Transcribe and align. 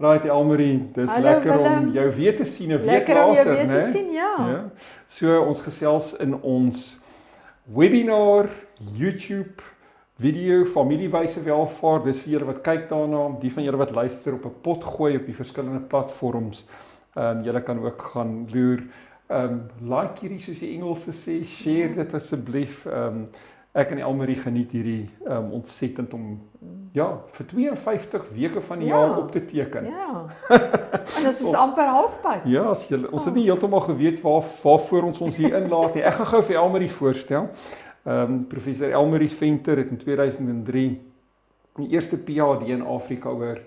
Right 0.00 0.24
Elmarie, 0.24 0.88
dis 0.94 1.10
Hallo, 1.10 1.22
lekker 1.28 1.58
om 1.58 1.62
Willem. 1.62 1.92
jou 1.92 2.12
weer 2.16 2.36
te 2.36 2.44
sien 2.44 2.70
'n 2.72 2.78
week 2.78 2.86
Lekker 2.86 3.24
om 3.24 3.34
jou 3.34 3.36
later, 3.36 3.52
weer 3.52 3.80
te 3.80 3.86
né? 3.86 3.92
sien, 3.92 4.12
ja. 4.12 4.34
Ja. 4.48 4.70
So 5.08 5.42
ons 5.42 5.60
gesels 5.60 6.16
in 6.16 6.42
ons 6.42 6.98
webinar 7.64 8.48
YouTube 8.96 9.62
video 10.16 10.64
familiewyse 10.64 11.42
welvaart. 11.42 12.04
Dis 12.04 12.20
vir 12.20 12.32
julle 12.32 12.44
wat 12.46 12.62
kyk 12.62 12.88
daarna, 12.88 13.38
die 13.40 13.52
van 13.52 13.64
julle 13.64 13.76
wat 13.76 13.90
luister 13.94 14.32
op 14.34 14.44
'n 14.44 14.54
pot 14.62 14.84
gooi 14.84 15.16
op 15.16 15.26
die 15.26 15.34
verskillende 15.34 15.80
platforms. 15.80 16.64
Ehm 17.16 17.36
um, 17.38 17.44
julle 17.44 17.60
kan 17.62 17.84
ook 17.84 18.02
gaan 18.02 18.46
loer. 18.54 18.82
Ehm 19.28 19.44
um, 19.44 19.68
like 19.98 20.20
hierdie 20.20 20.40
soos 20.40 20.58
die 20.58 20.74
Engelse 20.78 21.12
sê, 21.12 21.44
share 21.44 21.94
dit 21.94 22.14
asseblief. 22.14 22.86
Ehm 22.86 23.06
um, 23.06 23.26
ek 23.72 23.90
en 23.94 23.98
Elmarie 24.02 24.36
geniet 24.36 24.72
hierdie 24.74 25.08
um, 25.26 25.50
ontsettend 25.60 26.14
om 26.14 26.40
ja, 26.92 27.06
vir 27.36 27.46
52 27.46 28.24
weke 28.34 28.60
van 28.60 28.78
die 28.82 28.88
Ja. 28.88 28.98
jaar 28.98 29.18
op 29.18 29.30
te 29.30 29.44
teken. 29.44 29.84
Ja. 29.84 30.24
En 31.16 31.24
dit 31.24 31.40
is 31.40 31.54
amper 31.54 31.86
halfpad. 31.86 32.44
Ja, 32.44 32.62
as 32.72 32.88
jy 32.88 32.98
ons 33.10 33.24
het 33.24 33.34
nie 33.34 33.44
heeltemal 33.46 33.80
geweet 33.80 34.20
waar 34.24 34.42
waarvoor 34.62 35.02
ons 35.02 35.20
ons 35.20 35.36
hier 35.36 35.54
inlaat 35.54 35.94
nie. 35.94 36.02
Ek 36.02 36.18
gaan 36.18 36.26
gou 36.26 36.42
vir 36.42 36.56
Elmarie 36.56 36.90
voorstel. 36.90 37.48
Ehm 38.04 38.32
um, 38.32 38.40
professor 38.48 38.90
Elmarie 38.90 39.30
Venter 39.30 39.76
het 39.76 39.90
in 39.90 39.96
2003 40.00 41.00
die 41.80 41.88
eerste 41.94 42.16
PhD 42.18 42.68
in 42.68 42.82
Afrika 42.82 43.28
oor 43.30 43.60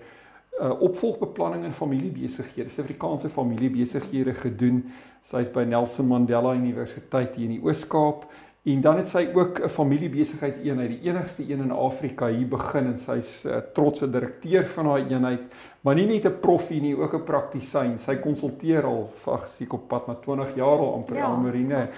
uh, 0.60 0.80
opvolgbeplanning 0.80 1.64
in 1.64 1.72
familiebesighede, 1.72 2.70
Suid-Afrikaanse 2.70 3.28
familiebesighede 3.28 4.34
gedoen. 4.34 4.84
Sy's 5.22 5.48
by 5.48 5.64
Nelson 5.64 6.06
Mandela 6.06 6.52
Universiteit 6.54 7.34
hier 7.36 7.48
in 7.48 7.56
die 7.56 7.62
Oos-Kaap 7.64 8.26
en 8.64 8.80
dan 8.80 8.96
het 8.96 9.08
sy 9.08 9.26
ook 9.34 9.60
'n 9.60 9.68
familiebesigheidseenheid, 9.68 10.88
die 10.88 11.10
enigste 11.10 11.42
een 11.42 11.60
in 11.60 11.70
Afrika 11.70 12.26
hier 12.28 12.48
begin 12.48 12.86
en 12.86 12.98
sy's 12.98 13.44
uh, 13.44 13.56
trotse 13.72 14.10
direkteur 14.10 14.66
van 14.66 14.84
daai 14.84 15.04
eenheid, 15.08 15.40
maar 15.80 15.94
nie 15.94 16.06
net 16.06 16.24
'n 16.24 16.40
proffie 16.40 16.80
nie, 16.80 16.96
ook 16.96 17.14
'n 17.14 17.24
praktisyn. 17.24 17.98
Sy 17.98 18.16
konsulteer 18.16 18.84
al 18.84 19.10
ag, 19.26 19.46
seker 19.48 19.74
op 19.74 19.88
pad 19.88 20.06
na 20.06 20.14
20 20.14 20.54
jaar 20.56 20.78
al 20.78 20.94
amper 20.94 21.16
Ja. 21.16 21.28
Elmarine 21.28 21.88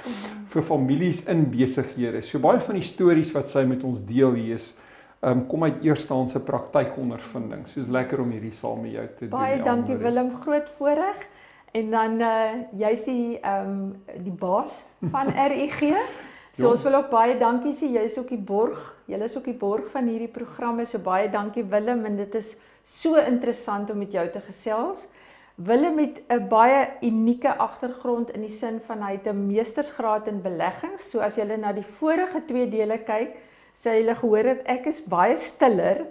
vir 0.47 0.63
families 0.63 1.25
in 1.25 1.51
besighede. 1.51 2.21
So 2.23 2.39
baie 2.39 2.61
van 2.61 2.75
die 2.75 2.83
stories 2.85 3.33
wat 3.33 3.49
sy 3.49 3.65
met 3.65 3.85
ons 3.85 4.05
deel 4.05 4.33
hier 4.33 4.55
is 4.55 4.75
um, 5.23 5.47
kom 5.47 5.65
uit 5.65 5.83
eerstehandse 5.83 6.41
praktykondervinding. 6.41 7.67
Soos 7.69 7.89
lekker 7.89 8.21
om 8.21 8.31
hierdie 8.31 8.53
saam 8.53 8.81
met 8.83 8.93
jou 8.93 9.07
te 9.17 9.27
Baie 9.29 9.57
doen. 9.57 9.65
dankie 9.65 9.95
Elmarie. 9.95 10.15
Willem, 10.15 10.41
groot 10.41 10.69
voorreg. 10.79 11.27
En 11.73 11.91
dan 11.91 12.21
uh 12.21 12.53
jy's 12.79 13.05
die 13.05 13.39
ehm 13.41 13.69
um, 13.69 13.95
die 14.25 14.33
baas 14.33 14.85
van 15.01 15.27
RUG. 15.51 15.83
So 16.57 16.71
ons 16.73 16.85
wil 16.87 16.95
ook 16.97 17.11
baie 17.13 17.35
dankie 17.37 17.75
sê. 17.77 17.91
Jy's 17.93 18.17
ook 18.17 18.31
die 18.33 18.41
borg. 18.41 18.81
Jy 19.11 19.19
is 19.27 19.37
ook 19.37 19.45
die 19.45 19.59
borg 19.61 19.91
van 19.93 20.09
hierdie 20.09 20.33
programme. 20.33 20.87
So 20.89 20.99
baie 21.05 21.29
dankie 21.29 21.67
Willem 21.69 22.07
en 22.09 22.17
dit 22.17 22.35
is 22.39 22.55
so 22.87 23.21
interessant 23.21 23.91
om 23.93 24.01
met 24.01 24.15
jou 24.17 24.25
te 24.33 24.41
gesels. 24.41 25.05
Willem 25.57 25.99
het 25.99 26.23
'n 26.29 26.49
baie 26.49 26.89
unieke 27.03 27.57
agtergrond 27.57 28.31
in 28.31 28.41
die 28.41 28.51
sin 28.51 28.81
van 28.81 29.03
hy 29.03 29.13
het 29.13 29.27
'n 29.27 29.47
meestersgraad 29.47 30.29
in 30.29 30.43
beleggings. 30.43 31.11
So 31.11 31.21
as 31.21 31.37
jy 31.37 31.45
na 31.45 31.73
die 31.73 31.85
vorige 31.99 32.41
twee 32.47 32.71
dele 32.71 32.99
kyk, 32.99 33.37
sê 33.77 34.01
jy 34.01 34.15
gehoor 34.15 34.43
dat 34.43 34.61
ek 34.65 34.87
is 34.87 35.01
baie 35.01 35.37
stiller 35.37 36.07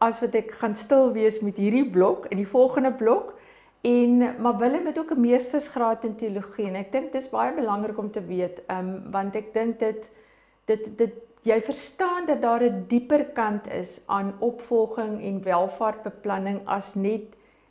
as 0.00 0.20
wat 0.20 0.34
ek 0.34 0.52
gaan 0.52 0.74
stil 0.74 1.12
wees 1.12 1.40
met 1.40 1.56
hierdie 1.56 1.90
blok 1.90 2.26
en 2.30 2.36
die 2.36 2.46
volgende 2.46 2.92
blok. 2.92 3.34
En 3.80 4.18
maar 4.40 4.56
Willem 4.58 4.86
het 4.86 4.98
ook 4.98 5.10
'n 5.10 5.20
meestersgraad 5.20 6.04
in 6.04 6.16
teologie 6.16 6.66
en 6.66 6.74
ek 6.74 6.92
dink 6.92 7.12
dis 7.12 7.30
baie 7.30 7.54
belangrik 7.54 7.98
om 7.98 8.10
te 8.10 8.20
weet, 8.24 8.62
ehm 8.66 8.78
um, 8.88 9.10
want 9.10 9.34
ek 9.36 9.52
dink 9.54 9.78
dit 9.78 10.08
dit 10.64 10.98
dit 10.98 11.12
jy 11.42 11.62
verstaan 11.62 12.26
dat 12.26 12.40
daar 12.42 12.62
'n 12.62 12.84
dieper 12.88 13.24
kant 13.24 13.68
is 13.72 14.00
aan 14.06 14.34
opvolging 14.38 15.22
en 15.22 15.42
welvaartbeplanning 15.42 16.60
as 16.64 16.94
net 16.94 17.22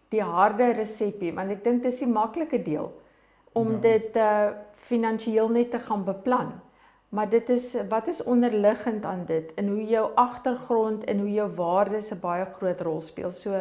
die 0.09 0.21
harde 0.23 0.71
resepie, 0.71 1.33
want 1.33 1.51
ek 1.51 1.63
dink 1.63 1.83
dis 1.83 1.99
die 1.99 2.07
maklike 2.07 2.63
deel 2.63 2.91
om 3.53 3.71
Ja. 3.71 3.77
dit 3.79 4.15
uh 4.15 4.47
finansiëel 4.79 5.49
net 5.49 5.71
te 5.71 5.79
gaan 5.79 6.03
beplan. 6.03 6.51
Maar 7.09 7.29
dit 7.29 7.49
is 7.49 7.77
wat 7.89 8.07
is 8.07 8.23
onderliggend 8.23 9.05
aan 9.05 9.23
dit 9.25 9.53
en 9.53 9.67
hoe 9.67 9.85
jou 9.85 10.09
agtergrond 10.15 11.03
en 11.03 11.19
hoe 11.19 11.31
jou 11.31 11.49
waardes 11.55 12.11
'n 12.11 12.19
baie 12.19 12.45
groot 12.45 12.81
rol 12.81 13.01
speel. 13.01 13.31
So 13.31 13.51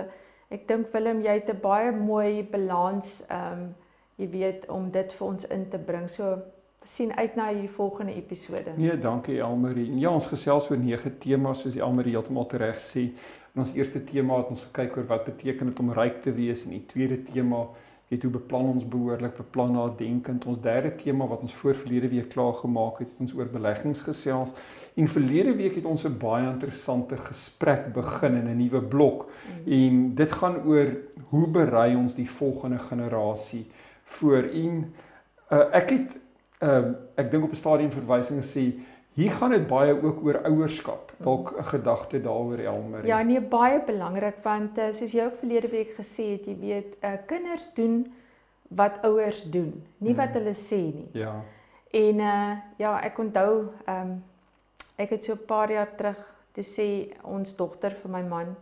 ek 0.49 0.69
dink 0.69 0.93
Willem 0.93 1.21
jy 1.21 1.41
het 1.41 1.51
'n 1.51 1.61
baie 1.61 1.93
mooi 1.93 2.43
balans 2.43 3.23
ehm 3.29 3.53
um, 3.53 3.75
jy 4.19 4.31
weet 4.31 4.69
om 4.69 4.91
dit 4.91 5.13
vir 5.13 5.27
ons 5.27 5.47
in 5.47 5.69
te 5.71 5.79
bring. 5.79 6.09
So 6.11 6.39
sien 6.85 7.13
uit 7.17 7.35
na 7.37 7.53
die 7.53 7.69
volgende 7.69 8.15
episode. 8.15 8.73
Nee, 8.77 8.99
dankie 8.99 9.39
Elmarie. 9.39 9.99
Ja, 10.01 10.11
ons 10.11 10.27
gesels 10.27 10.71
oor 10.71 10.79
nege 10.81 11.13
temas 11.19 11.61
soos 11.61 11.77
Elmarie 11.77 12.15
heeltemal 12.17 12.49
reg 12.51 12.81
sê. 12.81 13.11
In 13.55 13.63
ons 13.65 13.75
eerste 13.75 14.05
tema 14.05 14.39
het 14.41 14.49
ons 14.55 14.65
gekyk 14.65 14.97
oor 14.97 15.07
wat 15.07 15.25
beteken 15.25 15.67
dit 15.67 15.81
om 15.81 15.93
ryk 15.93 16.23
te 16.23 16.33
wees 16.33 16.65
en 16.65 16.71
die 16.71 16.87
tweede 16.87 17.23
tema 17.23 17.67
het 18.09 18.23
hoe 18.23 18.31
beplan 18.33 18.65
ons 18.65 18.89
behoorlik 18.89 19.37
beplan 19.37 19.73
nadenkend. 19.73 20.45
Ons 20.49 20.61
derde 20.65 20.95
tema 20.97 21.27
wat 21.27 21.43
ons 21.45 21.55
voor 21.55 21.75
verlede 21.75 22.09
week 22.09 22.29
klaar 22.29 22.53
gemaak 22.53 22.99
het, 22.99 23.09
het 23.09 23.21
ons 23.21 23.35
oor 23.37 23.51
beleggings 23.53 24.01
gesels. 24.01 24.55
En 24.95 25.09
verlede 25.09 25.55
week 25.57 25.75
het 25.75 25.85
ons 25.85 26.05
'n 26.05 26.19
baie 26.19 26.47
interessante 26.49 27.17
gesprek 27.17 27.93
begin 27.93 28.35
in 28.35 28.49
'n 28.49 28.57
nuwe 28.57 28.83
blok. 28.83 29.31
En 29.67 30.15
dit 30.15 30.33
gaan 30.33 30.65
oor 30.65 30.97
hoe 31.29 31.47
berei 31.49 31.97
ons 31.97 32.15
die 32.15 32.31
volgende 32.31 32.79
generasie 32.79 33.67
voor 34.05 34.43
en 34.43 34.95
uh, 35.53 35.65
ek 35.73 35.91
het 35.91 36.19
uh, 36.63 36.91
ek 37.15 37.31
dink 37.31 37.45
op 37.45 37.51
'n 37.51 37.57
stadium 37.57 37.91
verwysings 37.91 38.57
sê 38.57 38.75
hier 39.15 39.31
gaan 39.31 39.51
dit 39.51 39.67
baie 39.67 40.03
ook 40.03 40.23
oor 40.25 40.41
ouerskap. 40.45 41.13
Dalk 41.19 41.55
'n 41.59 41.65
gedagte 41.65 42.21
daaroor 42.21 42.59
Elmer. 42.59 43.07
Ja, 43.07 43.23
nee, 43.23 43.41
baie 43.41 43.81
belangrik 43.87 44.37
want 44.43 44.79
uh, 44.79 44.93
soos 44.93 45.13
jy 45.13 45.25
ook 45.25 45.39
verlede 45.39 45.69
week 45.69 45.95
gesê 45.99 46.23
het, 46.39 46.47
jy 46.47 46.57
weet, 46.61 46.97
uh, 47.05 47.13
kinders 47.27 47.73
doen 47.75 48.13
wat 48.69 48.93
ouers 49.03 49.43
doen, 49.51 49.83
nie 49.99 50.15
wat 50.15 50.29
Mhm. 50.29 50.39
hulle 50.39 50.55
sê 50.55 50.77
nie. 50.95 51.09
ja. 51.13 51.35
En 51.91 52.19
uh 52.21 52.57
ja, 52.77 53.01
ek 53.03 53.19
onthou 53.19 53.69
ehm 53.87 54.01
um, 54.01 54.23
ek 54.97 55.11
het 55.11 55.25
so 55.25 55.33
'n 55.33 55.47
paar 55.47 55.71
jaar 55.73 55.89
terug 55.97 56.35
toe 56.53 56.65
sê 56.65 57.17
ons 57.25 57.57
dogter 57.57 57.91
vir 57.91 58.11
my 58.11 58.23
man 58.23 58.57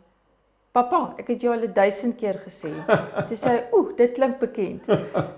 Pappa, 0.73 1.15
ek 1.19 1.27
het 1.29 1.41
jou 1.41 1.53
al 1.55 1.73
1000 1.73 2.17
keer 2.17 2.35
gesê. 2.35 2.69
Toe 3.29 3.37
sê 3.37 3.49
hy, 3.49 3.63
"Oeh, 3.73 3.97
dit 3.97 4.13
klink 4.13 4.39
bekend." 4.39 4.83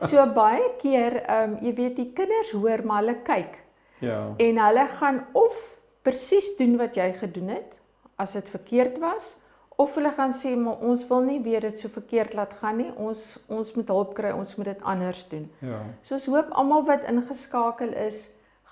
So 0.08 0.26
baie 0.26 0.70
keer, 0.82 1.22
ehm 1.28 1.50
um, 1.52 1.58
jy 1.62 1.74
weet, 1.74 1.96
die 1.96 2.12
kinders 2.12 2.50
hoor 2.52 2.82
maar 2.84 3.02
hulle 3.02 3.14
kyk 3.22 3.58
Ja. 4.00 4.34
en 4.36 4.58
hulle 4.58 4.86
gaan 4.86 5.26
of 5.32 5.76
presies 6.02 6.56
doen 6.56 6.76
wat 6.76 6.96
jy 6.96 7.12
gedoen 7.12 7.48
het 7.48 7.74
as 8.16 8.32
dit 8.32 8.48
verkeerd 8.48 8.98
was 8.98 9.36
of 9.78 9.94
hulle 9.94 10.10
gaan 10.10 10.32
sê 10.34 10.56
maar 10.58 10.80
ons 10.82 11.04
wil 11.06 11.20
nie 11.22 11.38
weer 11.42 11.62
dit 11.62 11.78
so 11.78 11.88
verkeerd 11.94 12.34
laat 12.34 12.56
gaan 12.58 12.80
nie. 12.82 12.88
Ons 12.98 13.36
ons 13.46 13.68
moet 13.76 13.92
hulp 13.94 14.16
kry, 14.16 14.32
ons 14.34 14.56
moet 14.58 14.72
dit 14.72 14.80
anders 14.82 15.20
doen. 15.30 15.44
Ja. 15.62 15.84
So 16.02 16.16
ons 16.18 16.26
hoop 16.32 16.50
almal 16.50 16.82
wat 16.88 17.06
ingeskakel 17.06 17.94
is 18.06 18.24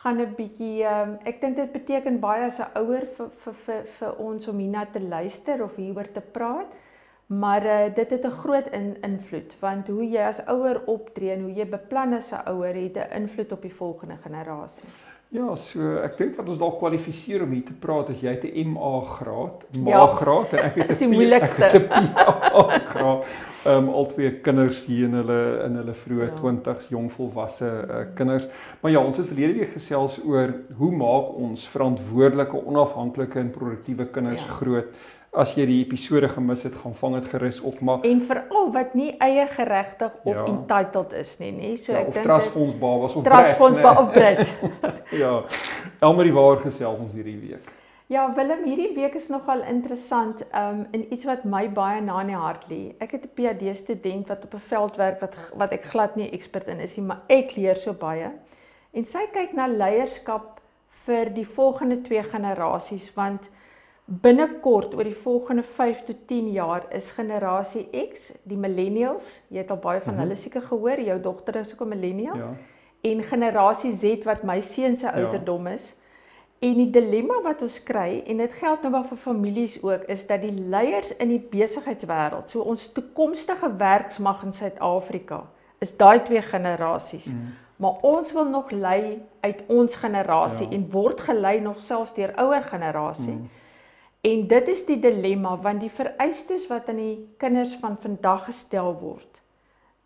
gaan 0.03 0.19
'n 0.21 0.35
bietjie 0.39 0.83
um, 0.87 1.15
ek 1.25 1.41
dink 1.41 1.57
dit 1.57 1.73
beteken 1.73 2.19
baie 2.21 2.45
as 2.47 2.59
'n 2.59 2.83
ouer 2.83 3.07
vir 3.17 3.31
vir 3.45 3.55
vir 3.67 3.87
vir 3.99 4.19
ons 4.19 4.49
om 4.49 4.59
hierna 4.59 4.85
te 4.93 5.01
luister 5.01 5.63
of 5.63 5.77
hieroor 5.77 6.13
te 6.13 6.21
praat. 6.21 6.75
Maar 7.27 7.65
uh, 7.67 7.95
dit 7.95 8.11
het 8.11 8.25
'n 8.25 8.39
groot 8.43 8.67
in, 8.73 8.97
invloed 9.03 9.55
want 9.61 9.89
hoe 9.89 10.11
jy 10.11 10.27
as 10.27 10.47
ouer 10.47 10.83
optree 10.87 11.31
en 11.31 11.43
hoe 11.43 11.55
jy 11.55 11.67
beplan 11.67 12.15
as 12.15 12.33
'n 12.33 12.43
ouer 12.51 12.75
het 12.75 12.97
'n 12.97 13.23
invloed 13.23 13.53
op 13.53 13.63
die 13.63 13.75
volgende 13.75 14.17
generasie. 14.17 14.89
Ja, 15.35 15.57
so 15.59 15.83
ek 16.07 16.15
dink 16.21 16.37
wat 16.39 16.47
ons 16.53 16.59
dalk 16.61 16.77
kwalifiseer 16.79 17.43
om 17.43 17.51
hier 17.51 17.65
te 17.67 17.75
praat 17.83 18.13
is 18.13 18.21
jy 18.23 18.31
het 18.31 18.45
'n 18.47 18.69
MA 18.73 19.01
graad, 19.01 19.65
Ja. 19.75 19.81
MA 19.99 20.07
graad 20.07 20.53
en 20.55 20.59
ek 20.65 20.75
het 20.77 20.91
'n 20.95 20.99
die 20.99 21.09
moeilikste. 21.09 21.81
PA 21.89 22.79
graad. 22.87 23.27
Ehm 23.67 23.89
um, 23.89 23.89
al 23.89 24.07
twee 24.07 24.31
kinders 24.41 24.85
hier 24.87 25.05
in 25.09 25.15
hulle 25.15 25.63
in 25.67 25.75
hulle 25.77 25.93
vroeë 25.95 26.29
Ja. 26.31 26.37
20s, 26.41 26.89
jong 26.89 27.11
volwasse 27.13 27.67
uh, 27.67 28.05
kinders. 28.15 28.47
Maar 28.81 28.91
ja, 28.93 29.01
ons 29.03 29.17
het 29.17 29.27
verlede 29.27 29.59
week 29.59 29.73
gesels 29.75 30.21
oor 30.25 30.55
hoe 30.79 30.93
maak 30.93 31.35
ons 31.37 31.69
verantwoordelike, 31.69 32.65
onafhanklike 32.67 33.39
en 33.41 33.51
produktiewe 33.51 34.07
kinders 34.07 34.45
Ja. 34.47 34.53
groot. 34.53 34.87
As 35.37 35.51
jy 35.55 35.67
die 35.69 35.83
episode 35.85 36.29
gemis 36.33 36.63
het, 36.65 36.75
gaan 36.81 36.95
vang 36.95 37.15
dit 37.21 37.27
gerus 37.29 37.61
op 37.61 37.81
maar 37.85 38.05
En 38.09 38.21
veral 38.25 38.71
wat 38.73 38.95
nie 38.95 39.11
eie 39.21 39.47
geregtig 39.47 40.13
of 40.25 40.35
Ja. 40.35 40.45
entitled 40.47 41.13
is 41.13 41.39
nie, 41.39 41.53
nê? 41.53 41.77
So 41.79 41.93
ja, 41.93 41.99
ek 41.99 42.13
dink 42.13 42.25
trustfonds 42.25 42.79
babas 42.81 43.17
of 43.17 43.25
trustfonds 43.25 43.79
brats, 43.81 43.97
ba- 43.97 44.03
of 44.03 44.13
Brits. 44.13 44.55
Ja. 45.23 45.43
Elmarie 46.01 46.33
waar 46.33 46.57
gesels 46.57 46.99
ons 47.01 47.13
hierdie 47.13 47.37
week. 47.41 47.73
Ja, 48.09 48.33
Willem, 48.35 48.65
hierdie 48.65 48.95
week 48.95 49.15
is 49.19 49.29
nogal 49.29 49.63
interessant, 49.69 50.43
um 50.55 50.87
en 50.93 51.13
iets 51.13 51.25
wat 51.27 51.45
my 51.45 51.69
baie 51.69 52.01
na 52.01 52.21
in 52.21 52.27
die 52.29 52.37
hart 52.37 52.65
lê. 52.71 52.95
Ek 53.01 53.13
het 53.13 53.25
'n 53.25 53.35
PhD 53.35 53.77
student 53.77 54.29
wat 54.29 54.45
op 54.45 54.55
'n 54.55 54.59
veld 54.69 54.97
werk 54.97 55.21
wat 55.21 55.37
wat 55.55 55.73
ek 55.73 55.85
glad 55.85 56.17
nie 56.17 56.31
ekspert 56.31 56.69
in 56.69 56.81
is 56.81 56.97
nie, 56.97 57.07
maar 57.07 57.21
ek 57.29 57.57
leer 57.57 57.77
so 57.77 57.93
baie. 57.93 58.31
En 58.95 59.05
sy 59.05 59.27
kyk 59.33 59.53
na 59.55 59.67
leierskap 59.67 60.61
vir 61.07 61.31
die 61.35 61.45
volgende 61.47 62.01
twee 62.03 62.23
generasies 62.23 63.13
want 63.15 63.51
binnekort 64.07 64.95
oor 64.95 65.05
die 65.05 65.17
volgende 65.23 65.63
5 65.63 66.05
tot 66.05 66.17
10 66.31 66.53
jaar 66.55 66.87
is 66.95 67.11
generasie 67.11 67.89
X, 67.91 68.33
die 68.43 68.57
millennials, 68.57 69.41
jy 69.49 69.59
het 69.65 69.71
al 69.71 69.83
baie 69.83 70.01
van 70.01 70.15
mm 70.15 70.19
-hmm. 70.19 70.29
hulle 70.29 70.37
seker 70.37 70.63
gehoor, 70.63 71.01
jou 71.01 71.21
dogter 71.21 71.57
is 71.57 71.73
ook 71.73 71.81
'n 71.81 71.89
millennial. 71.89 72.37
Ja. 72.37 72.55
En 73.01 73.23
generasie 73.23 73.93
Z 73.97 74.25
wat 74.25 74.43
my 74.43 74.61
seun 74.61 74.97
se 74.97 75.07
ja. 75.07 75.13
ouderdom 75.13 75.67
is. 75.67 75.89
Ja 75.89 76.05
En 76.59 76.79
die 76.79 76.89
dilemma 76.89 77.37
wat 77.45 77.61
ons 77.67 77.77
kry 77.85 78.23
en 78.25 78.41
dit 78.41 78.55
geld 78.57 78.85
nou 78.85 78.91
maar 78.95 79.05
vir 79.11 79.19
families 79.21 79.77
ook 79.83 80.07
is 80.13 80.23
dat 80.27 80.41
die 80.41 80.55
leiers 80.55 81.13
in 81.21 81.29
die 81.35 81.43
besigheidswêreld, 81.53 82.49
so 82.51 82.65
ons 82.65 82.87
toekomstige 82.97 83.69
werksmag 83.77 84.45
in 84.47 84.55
Suid-Afrika, 84.57 85.43
is 85.85 85.93
daai 86.01 86.23
twee 86.25 86.41
generasies. 86.43 87.29
Mm. 87.29 87.53
Maar 87.77 88.01
ons 88.09 88.33
wil 88.33 88.49
nog 88.49 88.71
lei 88.73 89.21
uit 89.45 89.61
ons 89.69 89.99
generasie 90.01 90.65
ja. 90.71 90.73
en 90.79 90.89
word 90.91 91.21
gelei 91.21 91.59
nog 91.61 91.83
selfs 91.85 92.15
deur 92.17 92.33
ouer 92.41 92.65
generasie. 92.65 93.35
Mm. 93.37 93.51
En 94.27 94.47
dit 94.51 94.69
is 94.69 94.85
die 94.89 94.99
dilemma 95.01 95.55
want 95.63 95.81
die 95.85 95.93
vereistes 95.93 96.67
wat 96.71 96.89
aan 96.91 97.03
die 97.03 97.19
kinders 97.39 97.75
van 97.83 97.99
vandag 98.03 98.49
gestel 98.49 98.95
word 98.99 99.43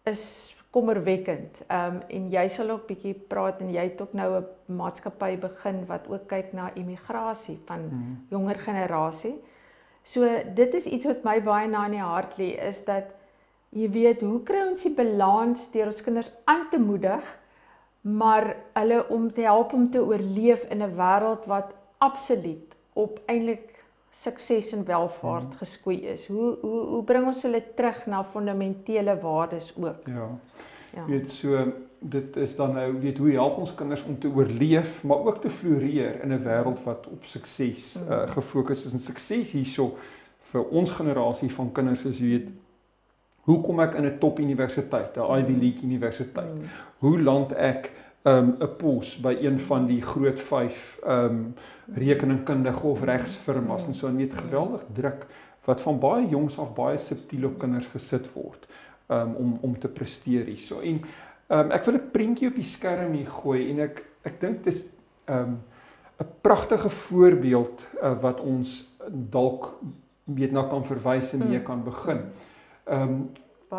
is 0.09 0.25
kommerwekkend. 0.71 1.63
Ehm 1.67 1.97
um, 1.97 2.03
en 2.09 2.27
jy 2.31 2.49
sal 2.49 2.71
ook 2.71 2.87
bietjie 2.87 3.15
praat 3.33 3.61
en 3.61 3.73
jy 3.75 3.87
het 3.89 4.01
ook 4.01 4.13
nou 4.13 4.29
'n 4.41 4.77
maatskappy 4.77 5.37
begin 5.37 5.87
wat 5.87 6.09
ook 6.09 6.29
kyk 6.29 6.53
na 6.53 6.71
immigrasie 6.75 7.59
van 7.67 7.81
mm. 7.81 8.27
jonger 8.31 8.59
generasie. 8.59 9.35
So 10.03 10.27
dit 10.55 10.75
is 10.75 10.87
iets 10.87 11.05
wat 11.05 11.25
my 11.25 11.41
baie 11.43 11.69
na 11.69 11.85
in 11.87 11.99
die 11.99 12.07
hart 12.07 12.39
lê 12.39 12.57
is 12.69 12.85
dat 12.85 13.05
jy 13.71 13.91
weet 13.91 14.21
hoe 14.21 14.43
kry 14.43 14.63
ons 14.69 14.83
die 14.83 14.95
balans 14.95 15.71
deur 15.71 15.87
ons 15.87 16.03
kinders 16.03 16.33
aan 16.45 16.69
te 16.71 16.79
moedig 16.79 17.25
maar 18.01 18.57
hulle 18.75 19.09
om 19.09 19.33
te 19.33 19.43
help 19.43 19.73
om 19.73 19.91
te 19.91 20.03
oorleef 20.03 20.65
in 20.71 20.83
'n 20.83 20.97
wêreld 20.97 21.47
wat 21.47 21.75
absoluut 21.99 22.77
op 22.93 23.21
eintlik 23.27 23.70
sukses 24.11 24.73
en 24.73 24.85
welvaart 24.85 25.43
hmm. 25.43 25.59
geskoei 25.63 26.01
is. 26.13 26.27
Hoe 26.27 26.57
hoe 26.61 26.81
hoe 26.87 27.05
bring 27.05 27.27
ons 27.27 27.43
hulle 27.43 27.63
terug 27.75 28.07
na 28.07 28.25
fundamentele 28.25 29.19
waardes 29.21 29.73
ook? 29.77 30.07
Ja. 30.07 30.29
Ja. 30.95 31.05
Weet 31.07 31.31
so 31.31 31.73
dit 31.99 32.37
is 32.37 32.57
dan 32.57 32.73
nou 32.75 33.01
weet 33.01 33.19
hoe 33.19 33.31
help 33.31 33.59
ons 33.59 33.75
kinders 33.75 34.03
om 34.05 34.19
te 34.19 34.29
oorleef, 34.29 35.03
maar 35.05 35.17
ook 35.17 35.41
te 35.41 35.51
floreer 35.51 36.23
in 36.23 36.33
'n 36.33 36.43
wêreld 36.43 36.83
wat 36.85 37.07
op 37.07 37.25
sukses 37.25 37.95
hmm. 37.95 38.13
uh, 38.13 38.29
gefokus 38.29 38.85
is 38.85 38.93
en 38.93 38.99
sukses 38.99 39.53
hierso 39.53 39.97
vir 40.41 40.65
ons 40.69 40.91
generasie 40.91 41.53
van 41.53 41.73
kinders 41.73 42.05
is 42.05 42.21
weet 42.21 42.49
hoe 43.41 43.61
kom 43.61 43.81
ek 43.81 43.95
in 43.95 44.05
'n 44.05 44.19
top 44.19 44.39
universiteit, 44.39 45.17
'n 45.17 45.39
Ivy 45.39 45.53
hmm. 45.53 45.61
League 45.61 45.83
universiteit? 45.83 46.53
Hmm. 46.53 46.69
Hoe 46.99 47.21
land 47.21 47.53
ek 47.53 47.93
um 48.23 48.57
'n 48.61 48.77
pos 48.77 49.17
by 49.17 49.37
een 49.41 49.59
van 49.59 49.87
die 49.87 50.01
groot 50.03 50.41
5 50.41 50.99
um 51.07 51.55
rekeningkundige 51.95 52.87
of 52.87 53.03
regsfirmas 53.03 53.87
en 53.87 53.95
so 53.95 54.07
en 54.07 54.17
weet 54.17 54.35
geweldig 54.35 54.85
druk 54.93 55.27
wat 55.65 55.81
van 55.81 55.99
baie 55.99 56.29
jongs 56.29 56.59
af 56.59 56.75
baie 56.75 56.99
subtiel 56.99 57.47
op 57.47 57.59
kinders 57.59 57.87
gesit 57.87 58.33
word 58.33 58.67
um 59.09 59.35
om 59.35 59.59
om 59.61 59.79
te 59.79 59.89
presteer 59.89 60.45
hierso. 60.45 60.81
En 60.81 61.01
um 61.49 61.71
ek 61.71 61.85
wil 61.85 61.95
'n 61.95 62.11
prentjie 62.11 62.49
op 62.49 62.55
die 62.55 62.65
skerm 62.65 63.13
hier 63.13 63.27
gooi 63.27 63.71
en 63.71 63.81
ek 63.81 64.05
ek 64.23 64.41
dink 64.41 64.65
dis 64.65 64.85
um 65.27 65.63
'n 66.21 66.29
pragtige 66.41 66.91
voorbeeld 66.91 67.89
uh, 68.03 68.21
wat 68.21 68.41
ons 68.41 68.99
dalk 69.09 69.81
weet 70.25 70.53
na 70.53 70.63
kan 70.69 70.85
verwys 70.85 71.33
en 71.33 71.39
mee 71.39 71.57
hmm. 71.57 71.65
kan 71.65 71.85
begin. 71.85 72.21
Um 72.85 73.31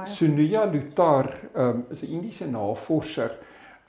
Sunuya 0.06 0.66
Lutar 0.66 1.36
um 1.56 1.86
is 1.90 2.02
'n 2.02 2.08
Indiese 2.08 2.50
navorser 2.50 3.38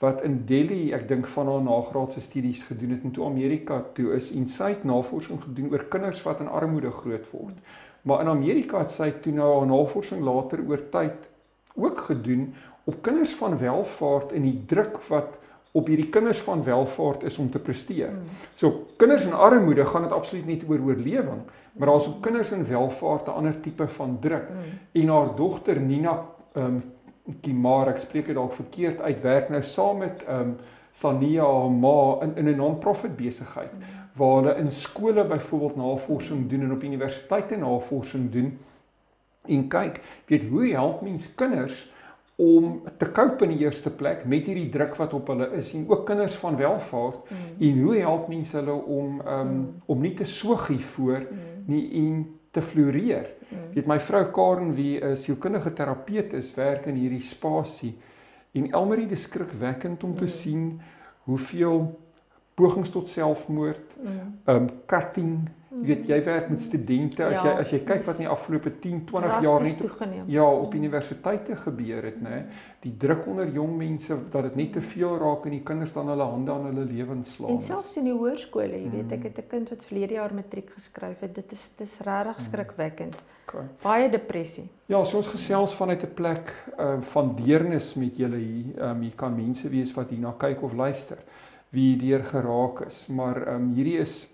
wat 0.03 0.25
in 0.27 0.41
Delhi, 0.47 0.91
ek 0.97 1.05
dink 1.07 1.29
van 1.31 1.47
haar 1.47 1.63
nagraadse 1.63 2.21
studies 2.25 2.65
gedoen 2.67 2.97
het 2.97 3.05
en 3.07 3.13
toe 3.15 3.27
Amerika 3.29 3.79
toe 3.95 4.17
is 4.17 4.33
en 4.35 4.49
sy 4.51 4.73
het 4.73 4.83
navorsing 4.89 5.39
gedoen 5.45 5.69
oor 5.71 5.85
kinders 5.93 6.25
wat 6.27 6.41
in 6.43 6.51
armoede 6.51 6.91
groot 6.91 7.29
word. 7.31 7.77
Maar 8.03 8.25
in 8.25 8.33
Amerika 8.33 8.81
het 8.83 8.91
sy 8.91 9.13
toe 9.23 9.35
nou 9.37 9.47
haar 9.53 9.69
navorsing 9.71 10.25
later 10.27 10.65
oor 10.67 10.83
tyd 10.91 11.29
ook 11.79 12.03
gedoen 12.09 12.49
op 12.91 12.99
kinders 13.07 13.35
van 13.39 13.55
welvaart 13.61 14.35
en 14.35 14.43
die 14.49 14.57
druk 14.67 14.99
wat 15.07 15.39
op 15.73 15.87
hierdie 15.87 16.11
kinders 16.13 16.41
van 16.45 16.65
welvaart 16.67 17.23
is 17.31 17.39
om 17.39 17.51
te 17.51 17.63
presteer. 17.63 18.11
Hmm. 18.11 18.41
So 18.59 18.89
kinders 19.01 19.23
in 19.25 19.33
armoede 19.39 19.87
gaan 19.87 20.03
dit 20.03 20.13
absoluut 20.13 20.49
nie 20.51 20.59
oor 20.67 20.83
oorlewing, 20.91 21.47
maar 21.79 21.89
daar's 21.89 22.09
ook 22.11 22.19
kinders 22.27 22.51
in 22.51 22.67
welvaart 22.67 23.31
'n 23.31 23.39
ander 23.39 23.61
tipe 23.61 23.89
van 23.89 24.19
druk. 24.21 24.51
Hmm. 24.51 24.75
En 24.93 25.09
haar 25.09 25.31
dogter 25.37 25.81
Nina 25.81 26.25
ehm 26.53 26.83
um, 27.29 27.41
Kimar, 27.41 27.89
ek 27.89 28.01
spreek 28.05 28.27
dit 28.27 28.35
dalk 28.39 28.53
verkeerd 28.53 29.01
uit, 29.01 29.21
werk 29.23 29.51
nou 29.51 29.63
saam 29.63 29.99
met 29.99 30.25
ehm 30.27 30.41
um, 30.41 30.55
Sania 30.93 31.69
Ma 31.73 32.21
in 32.21 32.37
in 32.37 32.49
'n 32.49 32.57
non-profit 32.57 33.17
besigheid 33.17 33.73
waar 34.13 34.43
hulle 34.43 34.57
in 34.61 34.71
skole 34.71 35.25
byvoorbeeld 35.25 35.77
navorsing 35.77 36.49
doen 36.49 36.61
en 36.61 36.73
op 36.73 36.83
universiteite 36.83 37.57
navorsing 37.57 38.31
doen 38.33 38.59
en 39.47 39.69
kyk, 39.69 40.01
weet 40.27 40.45
hoe 40.49 40.67
help 40.67 41.01
mens 41.03 41.35
kinders 41.35 41.91
om 42.37 42.83
te 42.97 43.13
cope 43.13 43.45
in 43.45 43.57
die 43.57 43.65
eerste 43.65 43.91
plek 43.91 44.25
met 44.25 44.47
hierdie 44.47 44.69
druk 44.73 44.95
wat 44.99 45.15
op 45.15 45.29
hulle 45.33 45.51
is 45.59 45.73
en 45.77 45.85
ook 45.89 46.07
kinders 46.07 46.35
van 46.41 46.57
welvaart 46.57 47.31
mm. 47.31 47.67
en 47.69 47.83
hoe 47.83 47.97
help 47.97 48.29
mens 48.29 48.53
hulle 48.53 48.73
om 48.73 49.21
um, 49.21 49.49
mm. 49.49 49.67
om 49.87 50.01
nie 50.01 50.15
te 50.15 50.25
soogie 50.25 50.81
voor 50.95 51.21
mm. 51.21 51.67
nie 51.67 51.85
en 52.01 52.23
te 52.53 52.63
floreer. 52.63 53.33
Mm. 53.49 53.69
Weet 53.75 53.89
my 53.89 53.99
vrou 54.01 54.25
Karen 54.31 54.75
wie 54.77 55.01
'n 55.01 55.17
sielkundige 55.17 55.73
terapeut 55.73 56.33
is, 56.33 56.55
werk 56.55 56.87
in 56.87 57.01
hierdie 57.01 57.25
spasie 57.25 57.95
en 58.53 58.71
Elmarie 58.73 59.09
dis 59.09 59.23
skrikwekkend 59.23 60.05
om 60.05 60.17
te 60.17 60.29
mm. 60.29 60.29
sien 60.29 60.81
hoeveel 61.25 62.01
pogings 62.55 62.91
tot 62.91 63.09
selfmoord, 63.09 63.97
mm. 64.03 64.33
um 64.53 64.69
cutting, 64.87 65.49
Jy 65.73 65.87
weet 65.89 66.09
jy 66.11 66.19
werk 66.27 66.51
met 66.53 66.61
studente 66.61 67.25
as 67.25 67.39
ja, 67.39 67.43
jy 67.47 67.53
as 67.63 67.71
jy 67.73 67.79
kyk 67.89 68.03
wat 68.05 68.19
in 68.21 68.27
die 68.27 68.31
afgelope 68.31 68.71
10, 68.83 68.99
20 69.09 69.45
jaar 69.47 69.63
net 69.65 69.79
ja 70.29 70.45
op 70.45 70.75
universiteite 70.77 71.57
gebeur 71.57 72.05
het, 72.05 72.19
nê. 72.21 72.43
Die 72.85 72.93
druk 73.01 73.25
onder 73.33 73.49
jong 73.49 73.73
mense 73.79 74.19
dat 74.35 74.51
dit 74.51 74.59
net 74.61 74.75
te 74.77 74.83
veel 74.85 75.17
raak 75.23 75.47
en 75.49 75.55
die 75.57 75.63
kinders 75.65 75.95
dan 75.97 76.11
hulle 76.13 76.27
hande 76.29 76.53
aan 76.53 76.67
hulle 76.69 76.85
lewens 76.91 77.33
slaan. 77.39 77.57
En 77.57 77.65
selfs 77.65 77.97
in 77.97 78.11
die 78.11 78.17
hoërskole, 78.17 78.83
jy 78.83 78.91
weet 78.99 79.15
ek 79.17 79.25
het 79.31 79.39
'n 79.39 79.49
kind 79.49 79.71
wat 79.73 79.85
verlede 79.89 80.15
jaar 80.15 80.35
matriek 80.35 80.71
geskryf 80.71 81.21
het. 81.21 81.35
Dit 81.35 81.53
is 81.53 81.71
dis 81.79 81.95
regtig 82.05 82.41
skrikwekkend. 82.41 83.23
Okay. 83.49 83.65
Baie 83.83 84.11
depressie. 84.11 84.69
Ja, 84.87 85.05
so 85.05 85.17
ons 85.17 85.29
gesels 85.29 85.75
vanuit 85.75 86.03
'n 86.03 86.15
plek 86.15 86.53
uh, 86.79 87.01
van 87.01 87.35
deernis 87.37 87.95
met 87.95 88.17
julle 88.17 88.37
hier. 88.37 88.77
Ehm 88.77 88.91
um, 88.91 89.01
hier 89.01 89.17
kan 89.17 89.35
mense 89.35 89.69
wees 89.69 89.95
wat 89.95 90.11
hierna 90.11 90.35
kyk 90.39 90.63
of 90.63 90.73
luister 90.73 91.19
wie 91.71 91.97
deur 91.97 92.25
geraak 92.25 92.87
is, 92.87 93.07
maar 93.07 93.47
ehm 93.47 93.55
um, 93.55 93.73
hierdie 93.75 93.99
is 93.99 94.29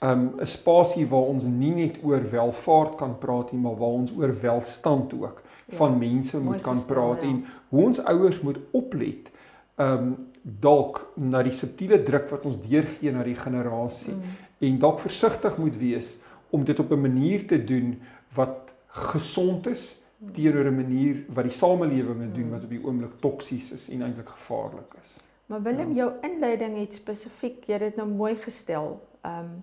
um 0.00 0.34
'n 0.40 0.46
spasie 0.46 1.06
waar 1.06 1.28
ons 1.32 1.44
nie 1.44 1.74
net 1.74 1.98
oor 2.02 2.30
welvaart 2.30 2.96
kan 2.96 3.18
praat 3.18 3.52
nie, 3.52 3.60
maar 3.60 3.76
waar 3.76 3.96
ons 4.02 4.12
oor 4.16 4.40
welstand 4.40 5.12
ook 5.12 5.42
ja, 5.66 5.76
van 5.76 5.98
mense 5.98 6.38
moet 6.38 6.60
kan 6.60 6.76
gestel, 6.76 6.94
praat 6.94 7.22
ja. 7.22 7.28
en 7.28 7.44
hoe 7.68 7.84
ons 7.84 8.04
ouers 8.04 8.40
moet 8.40 8.58
oplet 8.70 9.30
um 9.76 10.16
dalk 10.42 11.12
na 11.14 11.42
die 11.42 11.52
subtiele 11.52 12.02
druk 12.02 12.28
wat 12.30 12.44
ons 12.46 12.60
deurgee 12.62 13.12
na 13.12 13.24
die 13.26 13.34
generasie 13.34 14.14
mm. 14.14 14.22
en 14.58 14.78
dalk 14.78 15.00
versigtig 15.02 15.56
moet 15.58 15.76
wees 15.76 16.18
om 16.50 16.64
dit 16.64 16.78
op 16.78 16.92
'n 16.92 17.00
manier 17.00 17.46
te 17.46 17.64
doen 17.64 18.00
wat 18.34 18.74
gesond 18.86 19.66
is 19.66 19.96
mm. 20.18 20.32
teenoor 20.32 20.64
'n 20.70 20.76
manier 20.76 21.24
wat 21.28 21.44
die 21.44 21.52
samelewing 21.52 22.34
doen 22.34 22.44
mm. 22.44 22.50
wat 22.50 22.62
op 22.64 22.70
die 22.70 22.84
oomblik 22.84 23.20
toksies 23.20 23.72
is 23.72 23.88
en 23.88 24.02
eintlik 24.02 24.28
gevaarlik 24.28 24.94
is. 25.02 25.18
Maar 25.46 25.62
Willem, 25.62 25.88
ja. 25.88 25.94
jou 25.94 26.12
inleiding 26.22 26.78
het 26.78 26.94
spesifiek, 26.94 27.64
jy 27.66 27.72
het 27.72 27.82
dit 27.82 27.96
nou 27.96 28.08
mooi 28.08 28.34
gestel. 28.34 29.00
Um 29.22 29.62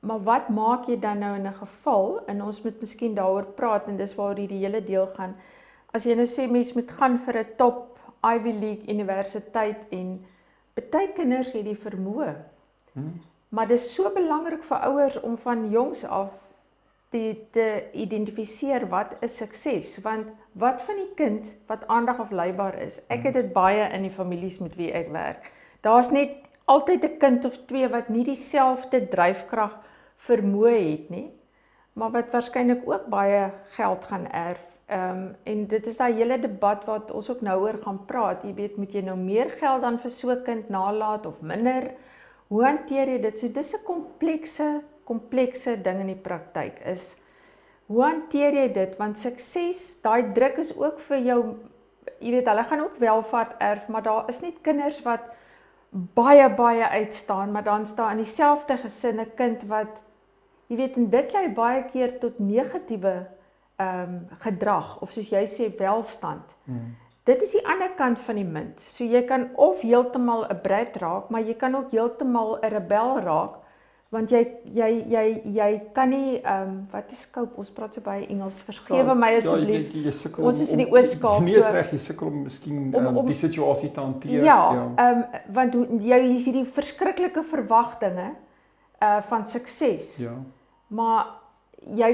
Maar 0.00 0.22
wat 0.22 0.48
maak 0.48 0.86
jy 0.88 0.96
dan 1.00 1.18
nou 1.18 1.34
in 1.36 1.46
'n 1.46 1.60
geval 1.60 2.20
en 2.26 2.42
ons 2.42 2.62
moet 2.62 2.80
miskien 2.80 3.14
daaroor 3.14 3.44
praat 3.44 3.88
en 3.88 3.96
dis 3.96 4.14
waar 4.14 4.36
hierdie 4.36 4.64
hele 4.64 4.84
deel 4.84 5.06
gaan. 5.06 5.36
As 5.92 6.04
jy 6.04 6.14
nou 6.14 6.26
sê 6.26 6.50
mens 6.50 6.72
moet 6.72 6.90
gaan 6.90 7.18
vir 7.18 7.38
'n 7.38 7.56
top 7.56 7.98
Ivy 8.22 8.52
League 8.52 8.88
universiteit 8.88 9.88
en 9.90 10.26
baie 10.90 11.12
kinders 11.12 11.52
het 11.52 11.64
die 11.64 11.76
vermoë. 11.76 12.34
Hmm. 12.92 13.20
Maar 13.48 13.68
dit 13.68 13.80
is 13.80 13.94
so 13.94 14.10
belangrik 14.10 14.62
vir 14.64 14.78
ouers 14.78 15.20
om 15.20 15.36
van 15.36 15.70
jongs 15.70 16.04
af 16.04 16.30
te 17.10 17.36
te 17.52 17.90
identifiseer 17.92 18.86
wat 18.88 19.16
is 19.20 19.36
sukses 19.36 19.98
want 20.04 20.26
wat 20.52 20.82
van 20.82 20.96
die 20.96 21.14
kind 21.14 21.46
wat 21.66 21.86
aandag 21.86 22.20
afleibaar 22.20 22.78
is. 22.82 23.00
Ek 23.08 23.26
het 23.26 23.34
dit 23.34 23.52
baie 23.52 23.88
in 23.92 24.02
die 24.02 24.14
families 24.14 24.58
met 24.58 24.76
wie 24.78 24.92
ek 24.92 25.10
werk. 25.12 25.50
Daar's 25.82 26.10
net 26.10 26.36
altyd 26.64 27.04
'n 27.04 27.18
kind 27.18 27.44
of 27.44 27.58
twee 27.66 27.88
wat 27.88 28.08
nie 28.08 28.24
dieselfde 28.24 29.08
dryfkrag 29.08 29.78
vermoë 30.26 30.76
het 30.90 31.10
nie, 31.10 31.30
maar 31.92 32.10
wat 32.10 32.32
waarskynlik 32.32 32.82
ook 32.88 33.06
baie 33.06 33.50
geld 33.76 34.04
gaan 34.04 34.26
erf. 34.26 34.66
Ehm 34.86 35.10
um, 35.10 35.36
en 35.44 35.66
dit 35.66 35.86
is 35.86 35.96
daai 35.96 36.12
hele 36.12 36.38
debat 36.38 36.84
wat 36.84 37.10
ons 37.10 37.30
ook 37.30 37.40
nou 37.40 37.60
oor 37.60 37.78
gaan 37.82 38.04
praat. 38.06 38.42
Jy 38.44 38.54
weet, 38.54 38.76
moet 38.76 38.92
jy 38.92 39.00
nou 39.00 39.16
meer 39.16 39.50
geld 39.50 39.82
dan 39.82 39.98
vir 39.98 40.10
so 40.10 40.30
'n 40.30 40.42
kind 40.44 40.68
nalat 40.68 41.26
of 41.26 41.42
minder 41.42 41.90
Hoe 42.50 42.64
hanteer 42.64 43.06
jy 43.06 43.18
dit? 43.22 43.38
So 43.38 43.48
dis 43.48 43.74
'n 43.74 43.84
komplekse 43.84 44.82
komplekse 45.04 45.76
ding 45.82 46.00
in 46.00 46.12
die 46.12 46.22
praktyk 46.22 46.80
is 46.86 47.16
hoe 47.90 48.02
hanteer 48.04 48.54
jy 48.54 48.68
dit 48.72 48.92
want 48.98 49.18
sukses, 49.18 50.00
daai 50.04 50.32
druk 50.34 50.60
is 50.62 50.70
ook 50.76 51.00
vir 51.08 51.18
jou 51.26 51.40
jy 52.20 52.30
weet 52.36 52.46
hulle 52.46 52.64
gaan 52.64 52.84
ook 52.84 52.98
welvaart 53.02 53.56
erf, 53.58 53.88
maar 53.88 54.02
daar 54.02 54.28
is 54.28 54.40
net 54.40 54.60
kinders 54.62 55.00
wat 55.02 55.24
baie 55.90 56.46
baie 56.54 56.86
uitstaan, 56.86 57.50
maar 57.52 57.64
dan 57.64 57.86
staan 57.86 58.18
in 58.18 58.24
dieselfde 58.24 58.76
gesin 58.76 59.20
'n 59.20 59.34
kind 59.34 59.66
wat 59.66 59.98
jy 60.70 60.78
weet 60.78 60.96
en 60.96 61.10
dit 61.10 61.32
lei 61.34 61.46
baie 61.54 61.84
keer 61.90 62.16
tot 62.22 62.38
negatiewe 62.38 63.14
ehm 63.80 64.00
um, 64.02 64.16
gedrag 64.44 64.98
of 65.00 65.12
soos 65.12 65.30
jy 65.32 65.46
sê 65.48 65.70
welstand. 65.78 66.46
Hmm. 66.68 66.96
Dit 67.28 67.42
is 67.42 67.52
die 67.56 67.64
ander 67.68 67.90
kant 67.96 68.18
van 68.26 68.36
die 68.36 68.46
munt. 68.46 68.80
So 68.92 69.04
jy 69.04 69.22
kan 69.28 69.50
of 69.54 69.80
heeltemal 69.82 70.46
'n 70.48 70.60
brat 70.62 70.96
raak, 71.00 71.30
maar 71.30 71.42
jy 71.42 71.54
kan 71.54 71.74
ook 71.74 71.90
heeltemal 71.90 72.58
'n 72.60 72.72
rebel 72.76 73.20
raak 73.20 73.60
want 74.10 74.32
jy 74.34 74.40
jy 74.74 74.88
jy 75.06 75.24
jy 75.54 75.70
kan 75.94 76.10
nie 76.10 76.40
ehm 76.40 76.62
um, 76.68 76.78
wat 76.90 77.12
is 77.14 77.22
cope 77.30 77.54
ons 77.62 77.70
praat 77.70 77.94
so 77.94 78.02
baie 78.02 78.24
Engels 78.26 78.58
vergewe 78.66 79.04
ja, 79.06 79.14
my 79.14 79.28
asseblief 79.38 79.92
ja, 79.94 80.30
ons 80.42 80.62
is 80.64 80.72
in 80.74 80.82
die 80.82 80.88
Oos-Kaap 80.90 81.42
nee, 81.46 81.54
so 81.54 81.62
nee 81.62 81.74
reg 81.76 81.92
jy 81.94 82.00
sukkel 82.08 82.30
om 82.30 82.40
miskien 82.42 82.80
om, 82.88 83.06
um, 83.06 83.20
om 83.22 83.28
die 83.30 83.38
situasie 83.38 83.92
te 83.94 84.02
hanteer 84.02 84.46
ja 84.48 84.58
ehm 84.70 84.80
ja. 84.80 85.10
um, 85.12 85.52
want 85.58 85.78
hoe 85.78 86.00
jy 86.08 86.18
hier's 86.24 86.48
hierdie 86.50 86.66
verskriklike 86.78 87.46
verwagtinge 87.52 88.32
uh 89.00 89.20
van 89.30 89.46
sukses 89.46 90.16
ja 90.24 90.34
maar 90.90 91.26
jy 91.80 92.10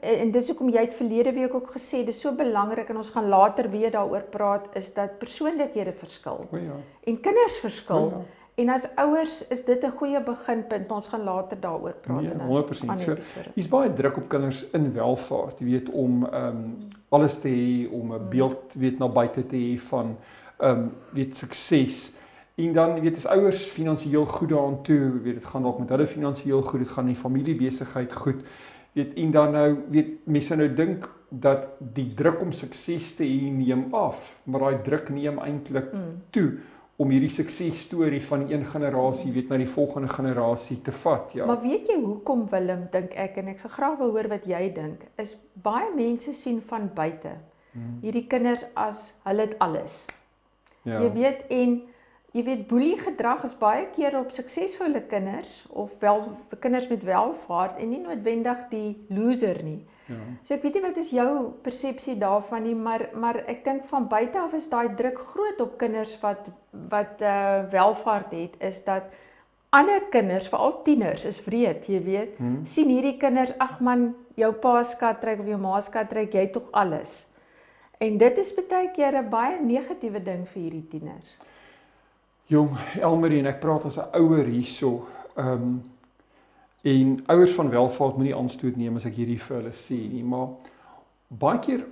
en 0.00 0.30
dis 0.32 0.48
hoekom 0.48 0.70
jy 0.72 0.86
het 0.86 0.96
verlede 0.96 1.32
week 1.36 1.54
ook 1.54 1.72
gesê 1.76 2.04
dis 2.06 2.20
so 2.22 2.32
belangrik 2.32 2.88
en 2.88 3.02
ons 3.02 3.10
gaan 3.12 3.28
later 3.28 3.68
weer 3.70 3.92
daaroor 3.92 4.24
praat 4.32 4.70
is 4.80 4.92
dat 4.96 5.18
persoonlikhede 5.20 5.92
verskil 5.92 6.46
o 6.48 6.56
ja 6.56 6.78
en 7.04 7.20
kinders 7.20 7.58
verskil 7.60 8.06
o, 8.06 8.12
ja. 8.18 8.26
En 8.60 8.68
as 8.68 8.84
ouers 9.00 9.48
is 9.48 9.64
dit 9.64 9.84
'n 9.84 9.90
goeie 9.96 10.20
beginpunt. 10.22 10.90
Ons 10.90 11.06
gaan 11.06 11.24
later 11.24 11.60
daaroor 11.60 11.94
praat 12.00 12.22
nee, 12.22 12.34
100%. 12.34 13.00
So, 13.00 13.16
hier's 13.54 13.68
baie 13.68 13.92
druk 13.92 14.16
op 14.16 14.28
kinders 14.28 14.70
in 14.70 14.92
welvaart, 14.92 15.58
jy 15.58 15.66
weet 15.66 15.90
om 15.90 16.26
ehm 16.26 16.46
um, 16.46 16.88
alles 17.08 17.38
te 17.40 17.48
hê, 17.48 17.88
om 17.92 18.12
'n 18.12 18.18
hmm. 18.18 18.28
beeld 18.28 18.74
weet 18.74 18.98
na 18.98 19.08
buite 19.08 19.46
te 19.46 19.56
hê 19.56 19.78
van 19.78 20.16
ehm 20.58 20.70
um, 20.70 20.92
weet 21.10 21.36
sukses. 21.36 22.12
En 22.60 22.72
dan 22.76 22.98
weet 23.00 23.16
as 23.16 23.28
ouers 23.32 23.62
finansiëel 23.72 24.26
goed 24.26 24.52
daaraan 24.52 24.82
toe, 24.86 25.20
weet 25.24 25.40
dit 25.40 25.48
gaan 25.52 25.62
dalk 25.62 25.78
met 25.78 25.94
hulle 25.94 26.06
finansiëel 26.06 26.62
goed, 26.62 26.84
dit 26.84 26.92
gaan 26.92 27.08
in 27.08 27.14
die 27.14 27.22
familiebesigheid 27.22 28.12
goed. 28.12 28.42
Weet 28.92 29.14
en 29.14 29.30
dan 29.30 29.52
nou 29.54 29.68
weet 29.88 30.26
mense 30.26 30.56
nou 30.56 30.68
dink 30.74 31.06
dat 31.30 31.68
die 31.78 32.10
druk 32.14 32.42
om 32.42 32.52
sukses 32.52 33.14
te 33.14 33.24
hê 33.24 33.50
neem 33.54 33.94
af, 33.94 34.40
maar 34.44 34.66
daai 34.66 34.82
druk 34.82 35.12
neem 35.14 35.38
eintlik 35.38 35.92
mm. 35.94 36.14
toe 36.34 36.48
om 37.00 37.08
hierdie 37.08 37.32
suksesstorie 37.32 38.20
van 38.28 38.42
een 38.50 38.64
generasie 38.68 39.30
weet 39.32 39.48
na 39.48 39.56
die 39.56 39.68
volgende 39.68 40.10
generasie 40.12 40.82
te 40.84 40.92
vat, 40.92 41.30
ja. 41.32 41.46
Maar 41.48 41.62
weet 41.62 41.88
jy 41.88 41.96
hoekom 42.02 42.42
Willem 42.50 42.82
dink 42.92 43.14
ek 43.16 43.38
en 43.40 43.48
ek 43.54 43.62
sal 43.62 43.72
graag 43.72 43.96
wil 44.02 44.12
hoor 44.16 44.28
wat 44.28 44.44
jy 44.48 44.66
dink, 44.76 45.06
is 45.22 45.32
baie 45.64 45.88
mense 45.96 46.34
sien 46.36 46.58
van 46.68 46.90
buite 46.94 47.32
hmm. 47.72 48.02
hierdie 48.02 48.26
kinders 48.28 48.66
as 48.74 49.14
hulle 49.24 49.48
het 49.48 49.56
alles. 49.64 50.02
Ja. 50.84 51.00
Jy 51.00 51.08
weet 51.16 51.48
en 51.48 51.78
jy 52.32 52.44
weet 52.46 52.66
boelie 52.70 52.98
gedrag 52.98 53.44
is 53.44 53.54
baie 53.58 53.86
keer 53.94 54.18
op 54.20 54.34
suksesvolle 54.34 55.02
kinders 55.10 55.64
of 55.68 55.94
wel 56.02 56.28
kinders 56.62 56.88
met 56.88 57.02
welvaart 57.06 57.78
en 57.78 57.90
nie 57.90 58.02
noodwendig 58.02 58.68
die 58.70 58.90
loser 59.08 59.62
nie. 59.66 59.80
Ja. 60.10 60.18
So 60.44 60.54
ek 60.54 60.62
weet 60.66 60.78
nie 60.78 60.84
wat 60.84 61.00
is 61.02 61.10
jou 61.14 61.30
persepsie 61.64 62.16
daarvan 62.18 62.64
nie, 62.66 62.74
maar 62.74 63.08
maar 63.14 63.42
ek 63.50 63.64
dink 63.64 63.88
van 63.90 64.08
buite 64.10 64.38
af 64.38 64.54
is 64.58 64.68
daai 64.70 64.94
druk 64.98 65.18
groot 65.32 65.60
op 65.60 65.76
kinders 65.78 66.14
wat 66.22 66.46
wat 66.90 67.22
uh 67.22 67.66
welvaart 67.70 68.34
het 68.34 68.56
is 68.70 68.84
dat 68.84 69.10
ander 69.70 70.02
kinders, 70.10 70.48
veral 70.50 70.80
tieners, 70.82 71.24
is 71.24 71.38
wreed, 71.46 71.86
jy 71.86 72.00
weet. 72.02 72.38
Hmm. 72.38 72.64
sien 72.66 72.88
hierdie 72.90 73.16
kinders, 73.18 73.52
ag 73.62 73.78
man, 73.80 74.14
jou 74.34 74.50
pa 74.52 74.80
skat 74.82 75.20
trek 75.22 75.42
of 75.42 75.46
jou 75.46 75.58
ma 75.62 75.78
skat 75.80 76.10
trek, 76.10 76.34
jy 76.34 76.48
het 76.48 76.56
tog 76.56 76.66
alles. 76.74 77.26
En 78.02 78.18
dit 78.18 78.38
is 78.42 78.50
baie 78.56 78.90
keer 78.96 79.14
'n 79.20 79.30
baie 79.30 79.60
negatiewe 79.60 80.22
ding 80.24 80.48
vir 80.48 80.62
hierdie 80.62 80.88
tieners. 80.90 81.36
Jong, 82.50 82.74
Elmarie 82.98 83.38
en 83.38 83.46
ek 83.46 83.60
praat 83.62 83.86
as 83.86 83.98
'n 83.98 84.10
ouer 84.18 84.44
hierso. 84.44 85.06
Ehm 85.36 85.52
um, 85.52 85.72
En 86.82 87.18
ouers 87.26 87.50
van 87.50 87.70
welvaart 87.70 88.16
moenie 88.16 88.36
aanstoot 88.36 88.76
neem 88.76 88.96
as 88.96 89.04
ek 89.04 89.18
hierdie 89.20 89.40
vir 89.40 89.56
hulle 89.58 89.72
sê 89.76 89.98
nie, 90.08 90.22
maar 90.24 90.54
baie 91.28 91.60
keer 91.60 91.82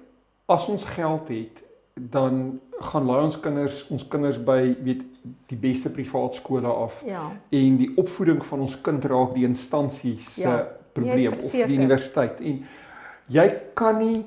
as 0.48 0.68
ons 0.72 0.86
geld 0.94 1.28
het, 1.28 1.60
dan 1.98 2.56
gaan 2.88 3.04
laai 3.04 3.26
ons 3.26 3.36
kinders, 3.42 3.82
ons 3.92 4.06
kinders 4.08 4.38
by 4.40 4.62
weet 4.86 5.02
die 5.50 5.58
beste 5.60 5.92
privaat 5.92 6.38
skole 6.38 6.70
af. 6.70 7.02
Ja. 7.04 7.26
En 7.52 7.76
die 7.76 7.90
opvoeding 8.00 8.40
van 8.48 8.64
ons 8.64 8.78
kind 8.80 9.04
raak 9.12 9.34
die 9.36 9.44
instansies 9.44 10.30
se 10.38 10.46
ja. 10.46 10.64
probleem 10.96 11.36
of 11.36 11.52
die 11.52 11.76
universiteit. 11.76 12.40
En 12.40 12.62
jy 13.28 13.46
kan 13.76 14.00
nie 14.00 14.22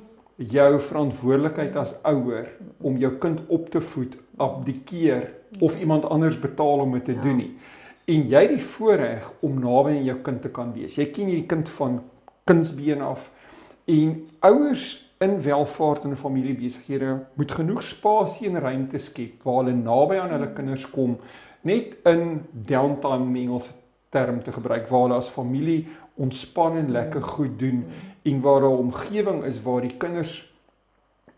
jou 0.52 0.68
verantwoordelikheid 0.78 1.74
as 1.80 1.96
ouer 2.06 2.52
om 2.78 3.00
jou 3.02 3.16
kind 3.22 3.42
op 3.50 3.66
te 3.72 3.82
voed 3.82 4.14
abdikeer 4.38 5.26
of 5.60 5.78
iemand 5.78 6.04
anders 6.04 6.38
betaal 6.38 6.78
om 6.78 6.92
dit 6.92 7.04
te 7.04 7.12
ja. 7.12 7.20
doen 7.20 7.36
nie 7.36 7.54
en 8.10 8.26
jy 8.26 8.40
het 8.46 8.56
die 8.56 8.64
voorreg 8.74 9.28
om 9.46 9.60
naby 9.62 9.94
aan 9.96 10.08
jou 10.08 10.18
kind 10.26 10.42
te 10.42 10.50
kan 10.54 10.72
wees. 10.74 10.96
Jy 10.98 11.08
ken 11.14 11.30
hierdie 11.30 11.48
kind 11.50 11.70
van 11.76 12.00
kindsbeen 12.50 13.02
af 13.06 13.28
en 13.90 14.16
ouers 14.48 14.86
in 15.22 15.36
welvaart 15.42 16.06
en 16.08 16.18
familiebesighede 16.18 17.12
moet 17.38 17.54
genoeg 17.54 17.82
spasie 17.86 18.48
en 18.50 18.58
ruimte 18.62 18.98
skep 18.98 19.44
waar 19.46 19.60
hulle 19.62 19.76
naby 19.78 20.18
aan 20.18 20.34
hulle 20.34 20.50
kinders 20.56 20.88
kom 20.90 21.16
net 21.66 21.94
in 22.10 22.40
downtime 22.50 23.38
Engels 23.38 23.70
term 24.12 24.40
te 24.42 24.54
gebruik 24.54 24.88
waar 24.90 25.06
hulle 25.06 25.20
as 25.22 25.30
familie 25.30 25.84
ontspan 26.20 26.80
en 26.80 26.90
lekker 26.94 27.22
goed 27.22 27.54
doen 27.58 27.84
en 28.26 28.40
waar 28.42 28.66
daar 28.66 28.74
'n 28.74 28.88
omgewing 28.88 29.44
is 29.44 29.62
waar 29.62 29.80
die 29.80 29.96
kinders 29.96 30.42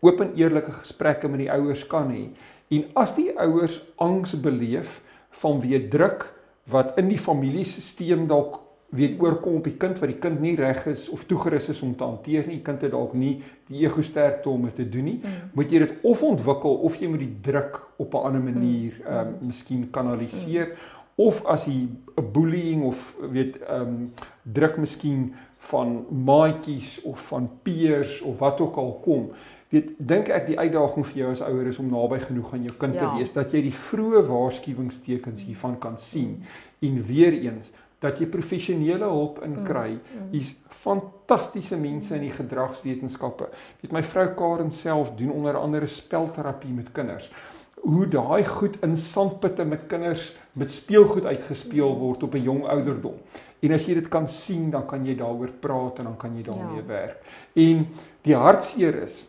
oop 0.01 0.21
en 0.21 0.33
eerlike 0.35 0.71
gesprekke 0.71 1.27
met 1.27 1.39
die 1.39 1.51
ouers 1.51 1.87
kan 1.87 2.11
hê. 2.11 2.29
En 2.73 2.85
as 2.93 3.15
die 3.15 3.29
ouers 3.37 3.79
angs 4.01 4.33
beleef 4.41 5.01
vanweë 5.41 5.87
druk 5.91 6.29
wat 6.71 6.97
in 6.97 7.11
die 7.11 7.19
familiesisteem 7.21 8.25
dalk 8.27 8.61
weet 8.95 9.19
oorkom 9.21 9.59
op 9.59 9.67
die 9.67 9.75
kind 9.77 9.99
wat 9.99 10.11
die 10.11 10.19
kind 10.21 10.39
nie 10.41 10.53
reg 10.57 10.85
is 10.87 11.07
of 11.11 11.25
toegerus 11.27 11.67
is 11.73 11.81
om 11.83 11.95
te 11.97 12.05
hanteer 12.05 12.45
nie. 12.47 12.59
Die 12.59 12.65
kind 12.65 12.83
het 12.85 12.93
dalk 12.93 13.15
nie 13.17 13.33
die 13.69 13.83
ego 13.83 14.03
sterkte 14.05 14.49
om 14.49 14.67
dit 14.69 14.77
te 14.79 14.85
doen 14.89 15.09
nie. 15.09 15.17
Mm. 15.21 15.49
Moet 15.57 15.73
jy 15.73 15.81
dit 15.85 16.05
of 16.11 16.21
ontwikkel 16.25 16.77
of 16.87 16.99
jy 17.01 17.09
moet 17.11 17.23
die 17.25 17.33
druk 17.49 17.81
op 17.97 18.13
'n 18.13 18.29
ander 18.29 18.45
manier 18.51 18.93
mm. 18.99 19.07
ehm 19.07 19.27
um, 19.27 19.35
miskien 19.49 19.89
kanaliseer 19.91 20.67
mm. 20.71 21.03
Of 21.15 21.45
as 21.45 21.65
jy 21.65 21.87
'n 22.17 22.31
bullying 22.31 22.83
of 22.83 23.17
weet 23.31 23.59
ehm 23.61 23.81
um, 23.81 24.13
druk 24.43 24.77
miskien 24.77 25.33
van 25.57 26.05
maatjies 26.25 27.01
of 27.01 27.27
van 27.27 27.49
peers 27.63 28.21
of 28.21 28.39
wat 28.39 28.59
ook 28.61 28.75
al 28.75 28.99
kom 29.03 29.31
weet 29.69 29.89
dink 29.97 30.29
ek 30.29 30.47
die 30.47 30.59
uitdaging 30.59 31.05
vir 31.05 31.17
jou 31.17 31.31
as 31.31 31.41
ouer 31.41 31.67
is 31.67 31.79
om 31.79 31.89
naby 31.89 32.19
genoeg 32.19 32.53
aan 32.53 32.63
jou 32.63 32.75
kind 32.77 32.93
ja. 32.93 32.99
te 32.99 33.17
wees 33.17 33.33
dat 33.33 33.53
jy 33.53 33.61
die 33.61 33.73
vroeë 33.73 34.21
waarskuwingstekens 34.27 35.41
hiervan 35.41 35.79
kan 35.79 35.97
sien 35.97 36.43
en 36.81 37.01
weer 37.03 37.33
eens 37.33 37.71
dat 38.03 38.19
jy 38.19 38.27
professionele 38.29 39.07
hulp 39.09 39.41
in 39.43 39.55
mm. 39.55 39.65
Mm. 39.65 40.29
Hier's 40.31 40.53
fantastiese 40.69 41.77
mense 41.79 42.15
in 42.15 42.27
die 42.27 42.33
gedragswetenskappe. 42.35 43.49
Weet 43.81 43.95
my 43.95 44.03
vrou 44.03 44.27
Karen 44.37 44.71
self 44.71 45.13
doen 45.17 45.31
onder 45.31 45.57
andere 45.57 45.87
spelterapie 45.87 46.73
met 46.73 46.91
kinders. 46.91 47.31
Hoe 47.85 48.07
daai 48.09 48.45
goed 48.49 48.79
in 48.85 48.95
sandputte 48.97 49.65
met 49.65 49.85
kinders 49.91 50.31
met 50.57 50.71
speelgoed 50.71 51.25
uitgespeel 51.25 51.97
word 51.99 52.23
op 52.23 52.33
'n 52.33 52.43
jong 52.43 52.65
ouderdom. 52.65 53.19
En 53.59 53.71
as 53.71 53.85
jy 53.85 53.93
dit 53.93 54.07
kan 54.07 54.27
sien, 54.27 54.69
dan 54.71 54.85
kan 54.85 55.05
jy 55.05 55.15
daaroor 55.15 55.51
praat 55.59 55.99
en 55.99 56.03
dan 56.03 56.17
kan 56.17 56.35
jy 56.35 56.43
daarmee 56.43 56.81
ja. 56.81 56.87
werk. 56.87 57.21
En 57.53 57.87
die 58.21 58.35
hartseer 58.35 59.01
is 59.03 59.27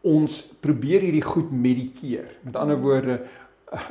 ons 0.00 0.42
probeer 0.60 1.00
hierdie 1.00 1.22
goed 1.22 1.50
medikeer. 1.50 2.38
Met 2.42 2.56
ander 2.56 2.80
woorde, 2.80 3.20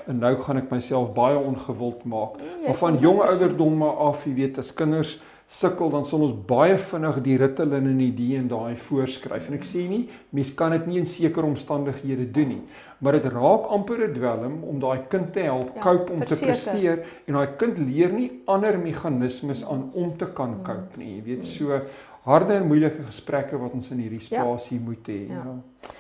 en 0.08 0.20
nou 0.20 0.34
gaan 0.42 0.58
ek 0.58 0.72
myself 0.74 1.14
baie 1.14 1.38
ongewild 1.38 2.06
maak. 2.10 2.40
Nee, 2.42 2.66
maar 2.66 2.80
van 2.80 2.98
jong 3.02 3.22
ouderdomme 3.22 3.90
af, 4.08 4.26
jy 4.26 4.34
weet, 4.34 4.58
as 4.58 4.74
kinders 4.74 5.18
sukkel, 5.48 5.90
dan 5.90 6.04
sal 6.06 6.26
ons 6.26 6.34
baie 6.48 6.76
vinnig 6.78 7.22
die 7.24 7.38
Ritalin 7.40 7.88
en 7.88 8.00
die 8.02 8.12
D 8.12 8.26
en 8.36 8.50
daai 8.52 8.76
voorskryf. 8.88 9.48
En 9.48 9.56
ek 9.56 9.64
sê 9.68 9.86
nie, 9.88 10.02
mens 10.36 10.52
kan 10.60 10.76
dit 10.76 10.90
nie 10.90 11.00
in 11.00 11.08
sekere 11.08 11.48
omstandighede 11.48 12.28
doen 12.36 12.52
nie, 12.52 12.62
maar 13.00 13.16
dit 13.16 13.30
raak 13.32 13.72
amper 13.72 14.04
'n 14.08 14.14
dwelm 14.14 14.64
om 14.64 14.80
daai 14.80 15.08
kind 15.10 15.32
te 15.34 15.48
help 15.48 15.72
ja, 15.76 15.82
cope 15.82 16.12
om 16.12 16.20
verseker. 16.20 16.38
te 16.38 16.46
presteer 16.46 17.06
en 17.28 17.34
daai 17.34 17.56
kind 17.58 17.78
leer 17.80 18.12
nie 18.12 18.32
ander 18.46 18.78
meganismes 18.78 19.64
aan 19.64 19.90
om 19.94 20.18
te 20.18 20.26
kan 20.26 20.64
cope 20.64 20.98
nie. 20.98 21.16
Jy 21.16 21.24
weet, 21.24 21.46
so 21.46 21.82
harde 22.26 22.54
en 22.54 22.68
moeilike 22.68 23.04
gesprekke 23.08 23.58
wat 23.58 23.74
ons 23.74 23.92
in 23.92 24.00
hierdie 24.00 24.20
ja. 24.20 24.42
spasie 24.44 24.80
ja. 24.80 24.84
moet 24.84 25.08
hê. 25.08 25.28
Ja. 25.30 25.44
ja. 25.46 25.94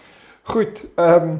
Goed, 0.43 0.85
ehm 0.95 1.29
um, 1.29 1.39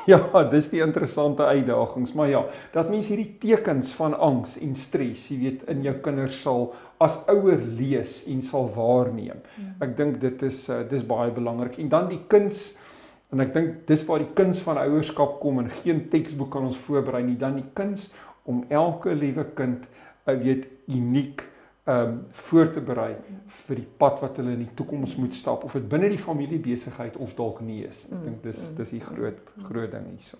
ja, 0.12 0.20
dis 0.50 0.70
die 0.72 0.80
interessante 0.84 1.44
uitdagings, 1.46 2.12
maar 2.16 2.28
ja, 2.28 2.44
dat 2.72 2.90
mens 2.90 3.10
hierdie 3.10 3.36
tekens 3.42 3.92
van 3.96 4.14
angs 4.18 4.56
en 4.62 4.74
stres, 4.78 5.28
jy 5.30 5.38
weet, 5.40 5.66
in 5.72 5.82
jou 5.86 5.94
kinders 6.04 6.40
sal 6.42 6.70
as 7.02 7.18
ouer 7.32 7.60
lees 7.78 8.20
en 8.30 8.42
sal 8.46 8.70
waarneem. 8.74 9.42
Hmm. 9.56 9.74
Ek 9.84 9.96
dink 9.98 10.20
dit 10.22 10.46
is 10.48 10.62
uh, 10.68 10.82
dis 10.88 11.04
baie 11.06 11.32
belangrik. 11.34 11.78
En 11.82 11.92
dan 11.92 12.10
die 12.12 12.22
kuns 12.30 12.70
en 13.30 13.44
ek 13.44 13.52
dink 13.54 13.76
dis 13.86 14.02
waar 14.08 14.24
die 14.24 14.32
kuns 14.34 14.58
van 14.64 14.80
ouerskap 14.80 15.38
kom 15.42 15.60
en 15.62 15.70
geen 15.82 16.08
teksboek 16.10 16.50
kan 16.56 16.66
ons 16.66 16.80
voorberei 16.88 17.22
nie, 17.22 17.38
dan 17.38 17.60
die 17.60 17.68
kuns 17.78 18.08
om 18.50 18.64
elke 18.68 19.14
liewe 19.14 19.44
kind 19.54 19.86
'n 20.26 20.34
uh, 20.34 20.42
weet 20.42 20.66
uniek 20.90 21.42
ehm 21.42 21.49
um, 21.90 22.18
voor 22.46 22.70
te 22.70 22.80
berei 22.80 23.14
vir 23.66 23.80
die 23.80 23.88
pad 24.02 24.20
wat 24.22 24.36
hulle 24.40 24.54
in 24.54 24.64
die 24.64 24.74
toekoms 24.78 25.16
moet 25.18 25.34
stap 25.34 25.64
of 25.66 25.72
dit 25.76 25.88
binne 25.90 26.10
die 26.12 26.20
familiebesigheid 26.20 27.16
of 27.16 27.34
dalk 27.38 27.60
nie 27.66 27.82
is. 27.88 28.04
Ek 28.10 28.24
dink 28.26 28.42
dis 28.46 28.60
dis 28.78 28.94
die 28.96 29.02
groot 29.04 29.54
groot 29.68 29.90
ding 29.92 30.06
hierso. 30.12 30.38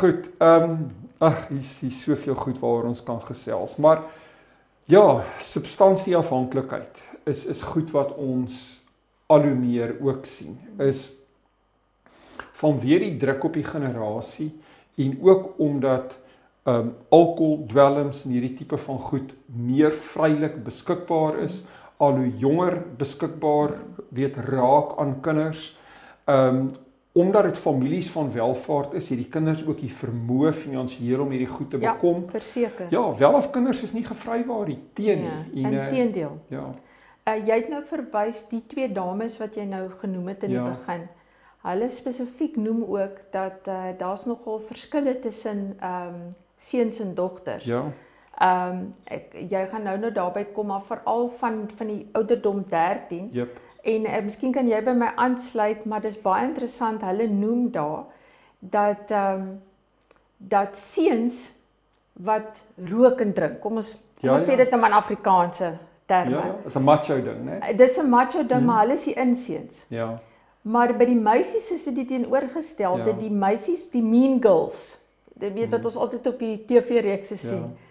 Goed, 0.00 0.28
ehm 0.38 0.66
um, 0.70 0.82
ag, 1.18 1.48
hier's 1.50 1.72
hier 1.82 1.94
soveel 1.94 2.36
goed 2.38 2.60
waaroor 2.62 2.92
ons 2.92 3.02
kan 3.04 3.18
gesels, 3.24 3.76
maar 3.76 4.04
ja, 4.90 5.22
substansieafhanklikheid 5.38 7.02
is 7.30 7.44
is 7.50 7.62
goed 7.72 7.90
wat 7.94 8.14
ons 8.14 8.80
al 9.30 9.46
hoe 9.46 9.54
meer 9.54 9.96
ook 10.00 10.26
sien. 10.26 10.58
Is 10.78 11.08
vanweer 12.60 13.04
die 13.06 13.16
druk 13.20 13.44
op 13.44 13.54
die 13.56 13.66
generasie 13.66 14.50
en 15.00 15.18
ook 15.22 15.58
omdat 15.58 16.18
um 16.68 16.92
alkohol 17.08 17.64
dwelms 17.68 18.24
en 18.24 18.34
hierdie 18.34 18.54
tipe 18.54 18.76
van 18.76 18.98
goed 18.98 19.32
meer 19.46 19.92
vrylik 19.92 20.60
beskikbaar 20.64 21.38
is. 21.46 21.62
Al 21.96 22.16
hoe 22.16 22.28
jonger 22.36 22.82
beskikbaar 22.98 23.78
weet 24.08 24.36
raak 24.36 24.98
aan 24.98 25.20
kinders. 25.20 25.76
Um 26.26 26.70
omdat 27.12 27.44
dit 27.44 27.58
families 27.58 28.10
van 28.10 28.32
welvaart 28.32 28.92
is 28.94 29.08
hierdie 29.08 29.28
kinders 29.28 29.64
ook 29.66 29.80
die 29.82 29.90
vermoë 29.90 30.52
finansiëel 30.54 31.24
om 31.24 31.32
hierdie 31.34 31.48
goed 31.50 31.70
te 31.70 31.80
ja, 31.80 31.96
bekom. 31.96 32.22
ja 32.22 32.30
verseker. 32.30 32.86
Ja 32.90 33.02
welaf 33.18 33.50
kinders 33.50 33.82
is 33.82 33.92
nie 33.92 34.04
gevrywaar 34.06 34.68
die 34.70 34.78
teen 34.94 35.24
ja, 35.24 35.40
en 35.54 35.72
inteendeel 35.72 36.36
ja. 36.48 36.68
Uh, 37.28 37.34
jy 37.46 37.56
het 37.60 37.68
nou 37.68 37.82
verwys 37.84 38.44
die 38.48 38.62
twee 38.66 38.86
dames 38.92 39.36
wat 39.38 39.58
jy 39.58 39.66
nou 39.68 39.88
genoem 40.00 40.30
het 40.32 40.46
in 40.46 40.54
ja. 40.54 40.62
die 40.62 40.76
begin. 40.76 41.02
Hulle 41.66 41.90
spesifiek 41.92 42.54
noem 42.56 42.84
ook 42.88 43.18
dat 43.34 43.68
uh, 43.68 43.90
daar's 43.98 44.24
nogal 44.24 44.62
verskille 44.70 45.18
tussen 45.20 45.74
um 45.84 46.22
seuns 46.60 47.00
en 47.00 47.14
dogters. 47.14 47.64
Ja. 47.64 47.84
Ehm 48.40 48.70
um, 48.70 48.84
ek 49.04 49.34
jy 49.50 49.66
gaan 49.68 49.82
nou 49.84 49.96
nou 50.00 50.12
daarby 50.12 50.46
kom 50.54 50.70
maar 50.72 50.84
veral 50.88 51.28
van 51.40 51.66
van 51.76 51.86
die 51.86 52.08
ouderdom 52.12 52.64
13. 52.68 53.28
Jep. 53.32 53.58
En 53.82 54.06
uh, 54.06 54.20
miskien 54.24 54.52
kan 54.52 54.68
jy 54.68 54.80
by 54.84 54.94
my 54.96 55.10
aansluit, 55.16 55.84
maar 55.84 56.00
dis 56.00 56.20
baie 56.20 56.46
interessant. 56.46 57.04
Hulle 57.04 57.28
noem 57.28 57.70
daar 57.72 58.04
dat 58.60 59.10
ehm 59.10 59.40
um, 59.40 59.50
dat 60.36 60.76
seuns 60.76 61.50
wat 62.12 62.62
rook 62.88 63.20
en 63.20 63.32
drink. 63.32 63.60
Kom 63.60 63.76
ons 63.76 63.92
kom 63.92 64.28
ja, 64.28 64.32
ons 64.32 64.46
ja. 64.46 64.52
sê 64.52 64.56
dit 64.56 64.72
in 64.72 64.80
man 64.80 64.96
Afrikaanse 64.96 65.74
terme. 66.06 66.36
Ja, 66.36 66.54
is 66.66 66.76
'n 66.76 66.84
macho 66.84 67.14
ding, 67.22 67.44
né? 67.44 67.58
Nee? 67.60 67.74
Dis 67.76 67.98
'n 67.98 68.08
macho 68.08 68.38
ding, 68.38 68.60
hmm. 68.60 68.64
maar 68.64 68.80
hulle 68.80 68.94
is 68.94 69.04
die 69.04 69.14
inseuns. 69.14 69.84
Ja. 69.88 70.18
Maar 70.62 70.96
by 70.96 71.04
die 71.04 71.20
meisies 71.20 71.70
is 71.70 71.84
dit 71.84 72.08
teenoorgestelde, 72.08 73.10
ja. 73.10 73.16
die 73.16 73.30
meisies, 73.30 73.90
die 73.90 74.02
mean 74.02 74.42
girls 74.42 74.99
jy 75.42 75.52
weet 75.54 75.70
wat 75.70 75.80
mhm. 75.80 75.88
ons 75.90 75.96
altyd 75.96 76.26
op 76.26 76.38
die 76.38 76.56
TV-reekse 76.68 77.36
ja. 77.36 77.40
sien. 77.40 77.64
Ja. 77.68 77.88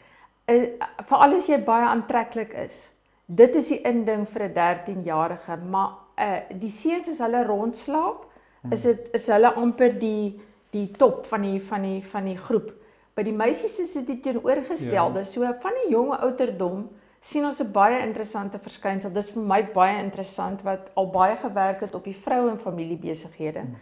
Uh, 0.50 0.88
Veral 1.06 1.36
as 1.38 1.50
jy 1.50 1.60
baie 1.62 1.86
aantreklik 1.86 2.53
is. 2.58 2.88
Dit 3.29 3.56
is 3.60 3.68
die 3.70 3.82
inding 3.86 4.25
vir 4.32 4.48
'n 4.48 4.53
13-jarige, 4.56 5.58
maar 5.70 5.89
uh 6.18 6.39
die 6.60 6.72
seuns 6.74 7.08
as 7.08 7.20
hulle 7.22 7.44
rondslaap, 7.46 8.25
hmm. 8.62 8.74
is 8.74 8.84
dit 8.84 9.10
is 9.13 9.27
hulle 9.27 9.53
amper 9.53 9.94
die 10.00 10.39
die 10.74 10.88
top 10.98 11.25
van 11.25 11.41
die 11.41 11.60
van 11.62 11.82
die 11.82 12.01
van 12.03 12.25
die 12.25 12.38
groep. 12.38 12.74
By 13.15 13.24
die 13.24 13.36
meisies 13.36 13.79
is 13.79 13.94
dit 13.94 14.08
die 14.08 14.20
teenoorgestelde. 14.20 15.20
Ja. 15.20 15.25
So 15.25 15.53
van 15.62 15.77
die 15.84 15.91
jonge 15.91 16.18
ouderdom 16.18 16.89
sien 17.22 17.46
ons 17.46 17.62
'n 17.62 17.72
baie 17.72 18.01
interessante 18.01 18.60
verskynsel. 18.60 19.13
Dis 19.13 19.32
vir 19.32 19.44
my 19.44 19.62
baie 19.74 20.03
interessant 20.03 20.62
wat 20.63 20.91
al 20.96 21.12
baie 21.12 21.36
gewerk 21.36 21.82
het 21.82 21.96
op 21.96 22.03
die 22.03 22.15
vroue 22.15 22.50
en 22.50 22.60
familiebesighede. 22.60 23.60
Hmm 23.60 23.75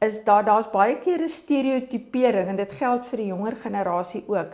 is 0.00 0.22
daar 0.24 0.44
daar's 0.44 0.70
baie 0.72 0.96
keer 0.98 1.20
'n 1.22 1.28
stereotipering 1.28 2.48
en 2.48 2.56
dit 2.56 2.72
geld 2.72 3.06
vir 3.06 3.18
die 3.18 3.26
jonger 3.26 3.56
generasie 3.56 4.24
ook 4.26 4.52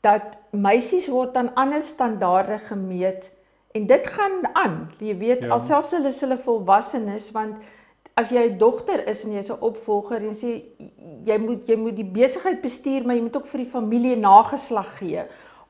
dat 0.00 0.38
meisies 0.50 1.06
word 1.08 1.36
aan 1.36 1.54
ander 1.54 1.82
standaarde 1.82 2.58
gemeet 2.58 3.30
en 3.72 3.86
dit 3.86 4.06
gaan 4.06 4.48
aan 4.52 4.90
jy 4.98 5.16
weet 5.18 5.42
ja. 5.42 5.52
alselfs 5.54 5.92
hulle 5.92 6.08
is 6.08 6.20
hulle 6.20 6.38
volwassenes 6.38 7.30
want 7.36 7.56
as 8.14 8.30
jy 8.30 8.48
'n 8.48 8.58
dogter 8.58 9.06
is 9.08 9.24
en 9.24 9.32
jy's 9.32 9.50
'n 9.50 9.60
opvolger 9.60 10.22
en 10.22 10.34
sê 10.34 10.62
jy 11.24 11.38
moet 11.38 11.68
jy 11.68 11.76
moet 11.76 11.96
die 11.96 12.10
besigheid 12.18 12.60
bestuur 12.60 13.06
maar 13.06 13.16
jy 13.16 13.22
moet 13.22 13.36
ook 13.36 13.46
vir 13.46 13.64
die 13.64 13.72
familie 13.76 14.16
nageslag 14.16 14.98
gee 14.98 15.22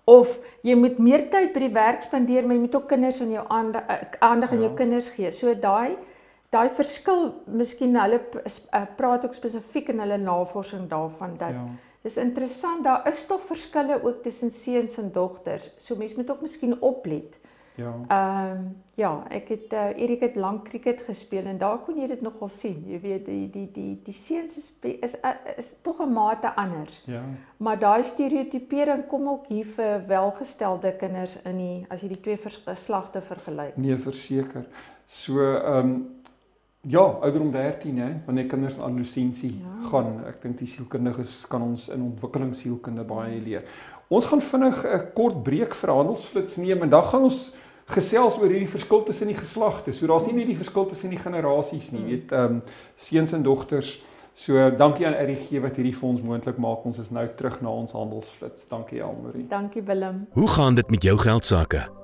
of 0.05 0.39
jy 0.63 0.75
moet 0.75 0.99
meer 0.99 1.29
tyd 1.31 1.53
by 1.53 1.61
die 1.61 1.75
werk 1.75 2.03
spandeer 2.03 2.47
maar 2.47 2.57
jy 2.57 2.61
moet 2.61 2.75
ook 2.75 2.89
kinders 2.89 3.21
aan 3.21 3.33
jou 3.37 3.45
aandag 3.49 4.53
aan 4.53 4.63
jou 4.65 4.71
ja. 4.71 4.77
kinders 4.77 5.11
gee 5.11 5.31
so 5.31 5.55
daai 5.55 5.97
daai 6.51 6.69
verskil 6.75 7.29
miskien 7.47 7.95
hulle 7.99 8.21
uh, 8.43 8.83
praat 8.97 9.25
ook 9.25 9.35
spesifiek 9.35 9.93
in 9.93 10.03
hulle 10.03 10.19
navorsing 10.19 10.89
daarvan 10.91 11.37
dat 11.39 11.55
ja. 11.55 11.67
dis 12.03 12.17
interessant 12.17 12.85
daar 12.85 13.07
is 13.13 13.27
tog 13.27 13.45
verskille 13.47 14.01
ook 14.03 14.23
tussen 14.23 14.51
seuns 14.51 14.99
en 14.99 15.13
dogters. 15.13 15.75
So 15.79 15.97
mense 15.97 16.17
moet 16.17 16.31
ook 16.31 16.41
miskien 16.41 16.81
oplet. 16.81 17.39
Ja. 17.81 17.95
Ehm 18.09 18.57
um, 18.57 18.77
ja 19.01 19.25
ek 19.33 19.49
het 19.49 19.73
uh, 19.73 19.85
Erik 19.97 20.21
het 20.21 20.35
lank 20.37 20.67
cricket 20.69 21.01
gespeel 21.01 21.47
en 21.49 21.59
daar 21.59 21.79
kon 21.79 21.97
jy 21.97 22.07
dit 22.11 22.21
nogal 22.21 22.49
sien. 22.53 22.83
Jy 22.87 22.99
weet 23.01 23.25
die 23.27 23.47
die 23.51 23.69
die 23.73 24.01
die 24.05 24.15
seuns 24.15 24.59
is 24.59 24.73
is, 25.01 25.15
uh, 25.25 25.33
is 25.57 25.77
tog 25.83 26.03
'n 26.03 26.13
mate 26.13 26.55
anders. 26.55 27.03
Ja. 27.07 27.23
Maar 27.57 27.79
daai 27.79 28.03
stereotipering 28.03 29.07
kom 29.07 29.29
ook 29.29 29.47
hier 29.47 29.67
vir 29.67 30.05
welgestelde 30.07 30.93
kinders 30.97 31.43
in 31.43 31.57
die 31.57 31.87
as 31.89 32.03
jy 32.03 32.09
die 32.09 32.21
twee 32.21 32.39
geslagte 32.67 33.21
vergelyk. 33.21 33.77
Nee 33.77 33.97
verseker. 33.97 34.67
So 35.07 35.41
ehm 35.41 35.79
um, 35.79 36.20
Ja, 36.89 37.01
ouderdom 37.01 37.51
13 37.53 37.99
hè, 37.99 38.09
wanneer 38.25 38.47
kinders 38.47 38.79
aan 38.79 38.91
adolessensie 38.91 39.51
ja. 39.61 39.89
gaan. 39.89 40.23
Ek 40.25 40.39
dink 40.43 40.59
die 40.63 40.69
sielkundiges 40.69 41.43
kan 41.51 41.63
ons 41.63 41.91
in 41.93 42.07
ontwikkelingssielkunde 42.07 43.05
baie 43.05 43.37
leer. 43.41 43.67
Ons 44.09 44.25
gaan 44.31 44.41
vinnig 44.41 44.81
'n 44.87 45.13
kort 45.15 45.43
breek 45.43 45.75
vir 45.75 45.93
handelsflits 45.93 46.57
neem 46.57 46.83
en 46.83 46.91
dan 46.91 47.05
gaan 47.05 47.29
ons 47.29 47.53
gesels 47.85 48.39
oor 48.39 48.49
hierdie 48.49 48.71
verskil 48.71 49.03
tussen 49.03 49.29
die 49.29 49.37
geslagte. 49.37 49.93
So 49.93 50.07
daar's 50.07 50.27
nie 50.27 50.35
net 50.35 50.47
die 50.47 50.57
verskil 50.57 50.87
tussen 50.87 51.11
die 51.11 51.21
generasies 51.21 51.93
nie, 51.93 52.05
weet 52.05 52.33
ehm 52.33 52.45
um, 52.45 52.63
seuns 52.97 53.33
en 53.33 53.43
dogters. 53.43 54.01
So 54.35 54.71
dankie 54.71 55.07
aan 55.07 55.19
RGG 55.21 55.61
wat 55.61 55.77
hierdie 55.77 55.97
vir 55.97 56.09
ons 56.09 56.23
moontlik 56.23 56.57
maak. 56.57 56.85
Ons 56.85 56.99
is 56.99 57.11
nou 57.11 57.29
terug 57.37 57.61
na 57.61 57.69
ons 57.69 57.93
handelsflits. 57.93 58.69
Dankie 58.69 59.03
Almarie. 59.03 59.47
Dankie 59.49 59.83
Willem. 59.83 60.27
Hoe 60.33 60.49
gaan 60.49 60.75
dit 60.75 60.91
met 60.91 61.03
jou 61.03 61.19
geld 61.19 61.45
sake? 61.45 62.00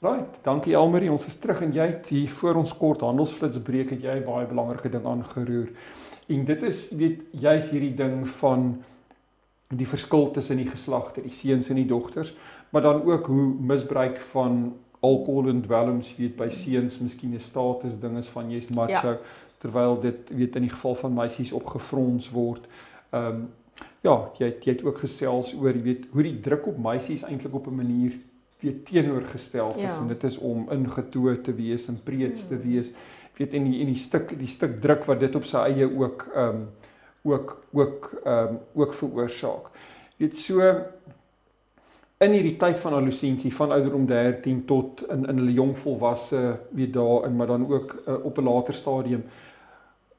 Right, 0.00 0.38
dankie 0.42 0.72
Elmarie. 0.72 1.10
Ons 1.12 1.26
is 1.28 1.34
terug 1.36 1.58
en 1.60 1.74
jy 1.76 1.84
het 1.90 2.06
hier 2.08 2.28
voor 2.32 2.56
ons 2.62 2.70
kort 2.72 3.02
handelsflitsbreek 3.04 3.90
het 3.92 4.04
jy 4.06 4.14
baie 4.24 4.46
belangrike 4.48 4.88
ding 4.94 5.04
aangeroer. 5.04 5.66
En 6.32 6.46
dit 6.48 6.62
is 6.64 6.86
weet 6.96 7.26
jy's 7.42 7.68
hierdie 7.68 7.92
ding 7.98 8.22
van 8.38 8.70
die 9.68 9.88
verskil 9.90 10.30
tussen 10.32 10.56
die 10.56 10.70
geslagte, 10.70 11.20
die 11.20 11.34
seuns 11.36 11.68
en 11.68 11.76
die 11.82 11.90
dogters, 11.90 12.30
maar 12.72 12.86
dan 12.86 13.02
ook 13.04 13.28
hoe 13.28 13.50
misbruik 13.72 14.16
van 14.30 14.72
alkohol 15.04 15.52
en 15.52 15.60
dwelms 15.66 16.14
weet 16.16 16.32
by 16.40 16.48
seuns 16.48 16.96
miskien 17.04 17.36
'n 17.36 17.44
status 17.50 18.00
ding 18.00 18.16
is 18.16 18.32
van 18.32 18.48
jy's 18.50 18.72
macho 18.72 19.18
ja. 19.18 19.18
terwyl 19.60 20.00
dit 20.00 20.32
weet 20.32 20.56
in 20.56 20.62
die 20.62 20.72
geval 20.72 20.94
van 20.94 21.14
meisies 21.14 21.52
opgefrons 21.52 22.30
word. 22.30 22.64
Ehm 23.12 23.26
um, 23.26 23.48
ja, 24.00 24.16
jy 24.38 24.46
het, 24.46 24.64
jy 24.64 24.72
het 24.72 24.84
ook 24.84 25.04
gesels 25.04 25.52
oor 25.60 25.76
jy 25.76 25.82
weet 25.82 26.08
hoe 26.10 26.22
die 26.22 26.40
druk 26.40 26.66
op 26.66 26.78
meisies 26.78 27.22
eintlik 27.22 27.54
op 27.54 27.66
'n 27.68 27.76
manier 27.84 28.16
weet 28.60 28.84
teenoorgestel 28.86 29.72
ja. 29.76 29.86
tussen 29.86 30.08
dit 30.08 30.24
is 30.24 30.38
om 30.38 30.68
ingetoe 30.70 31.40
te 31.40 31.54
wees 31.54 31.88
en 31.88 32.00
preets 32.04 32.46
te 32.46 32.54
hmm. 32.54 32.70
wees 32.70 32.92
weet 33.36 33.54
en 33.56 33.68
die 33.70 33.80
en 33.80 33.92
die 33.92 34.00
stuk 34.00 34.34
die 34.38 34.50
stuk 34.50 34.80
druk 34.80 35.04
wat 35.08 35.20
dit 35.20 35.36
op 35.36 35.48
sy 35.48 35.66
eie 35.72 35.88
ook 35.88 36.28
ehm 36.34 36.62
um, 36.62 36.68
ook 37.22 37.58
ook 37.76 38.10
ehm 38.24 38.54
um, 38.54 38.58
ook 38.74 38.94
veroorsaak 38.96 39.68
weet 40.16 40.36
so 40.38 40.64
in 42.20 42.34
hierdie 42.36 42.56
tyd 42.60 42.78
van 42.78 42.96
adolessensie 42.96 43.52
van 43.56 43.72
ouderdom 43.72 44.06
13 44.06 44.64
tot 44.68 45.04
in 45.08 45.26
in 45.28 45.40
hulle 45.40 45.56
jong 45.56 45.76
volwasse 45.78 46.40
weet 46.76 46.92
daarin 46.92 47.36
maar 47.36 47.46
dan 47.46 47.64
ook 47.68 47.96
uh, 48.06 48.24
op 48.24 48.38
'n 48.38 48.44
later 48.44 48.74
stadium 48.74 49.24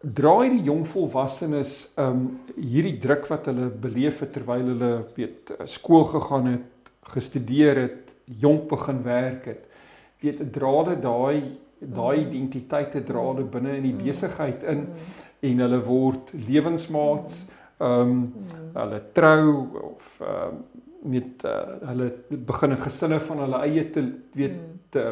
draai 0.01 0.49
die 0.49 0.63
jong 0.65 0.87
volwassenes 0.87 1.91
ehm 1.95 2.07
um, 2.09 2.39
hierdie 2.57 2.97
druk 2.97 3.27
wat 3.29 3.45
hulle 3.45 3.69
beleef 3.69 4.19
het 4.19 4.33
terwyl 4.33 4.65
hulle 4.73 4.93
weet 5.15 5.53
skool 5.65 6.03
gegaan 6.03 6.47
het 6.55 6.91
gestudeer 7.13 7.77
het 7.77 8.15
jonk 8.39 8.67
begin 8.69 9.03
werk 9.03 9.45
het, 9.45 9.65
weet 10.19 10.53
drade 10.53 10.99
daai 10.99 11.57
daai 11.81 12.19
mm. 12.19 12.27
identiteite 12.27 13.03
drade 13.03 13.43
binne 13.43 13.75
in 13.77 13.83
die 13.83 13.93
mm. 13.93 14.03
besigheid 14.05 14.63
in 14.63 14.85
mm. 14.85 15.09
en 15.49 15.63
hulle 15.65 15.81
word 15.85 16.33
lewensmaats, 16.47 17.45
ehm 17.81 18.01
um, 18.01 18.33
hulle 18.75 19.01
trou 19.17 19.67
of 19.81 20.17
ehm 20.21 20.47
um, 20.47 20.63
met 21.01 21.43
uh, 21.49 21.51
hulle 21.89 22.11
begin 22.29 22.71
'n 22.71 22.77
gesinne 22.77 23.19
van 23.19 23.39
hulle 23.39 23.61
eie 23.65 23.89
te 23.89 24.03
weet 24.37 24.59
te 24.89 25.05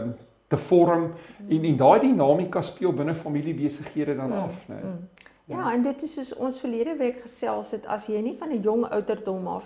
te 0.48 0.58
vorm 0.58 1.12
en 1.48 1.64
en 1.64 1.78
daai 1.78 2.00
dinamika 2.00 2.62
speel 2.62 2.94
binne 2.94 3.16
familiebesighede 3.16 4.16
dan 4.16 4.32
af, 4.32 4.68
né? 4.68 4.76
Mm. 4.84 5.08
Ja, 5.46 5.74
en 5.74 5.82
dit 5.82 6.02
is 6.02 6.14
soos 6.14 6.36
ons 6.36 6.60
verlede 6.60 6.96
week 6.98 7.22
gesels 7.22 7.72
het 7.72 7.86
as 7.86 8.06
jy 8.06 8.22
nie 8.22 8.36
van 8.38 8.50
'n 8.50 8.62
jong 8.62 8.86
ouderdom 8.86 9.48
af 9.48 9.66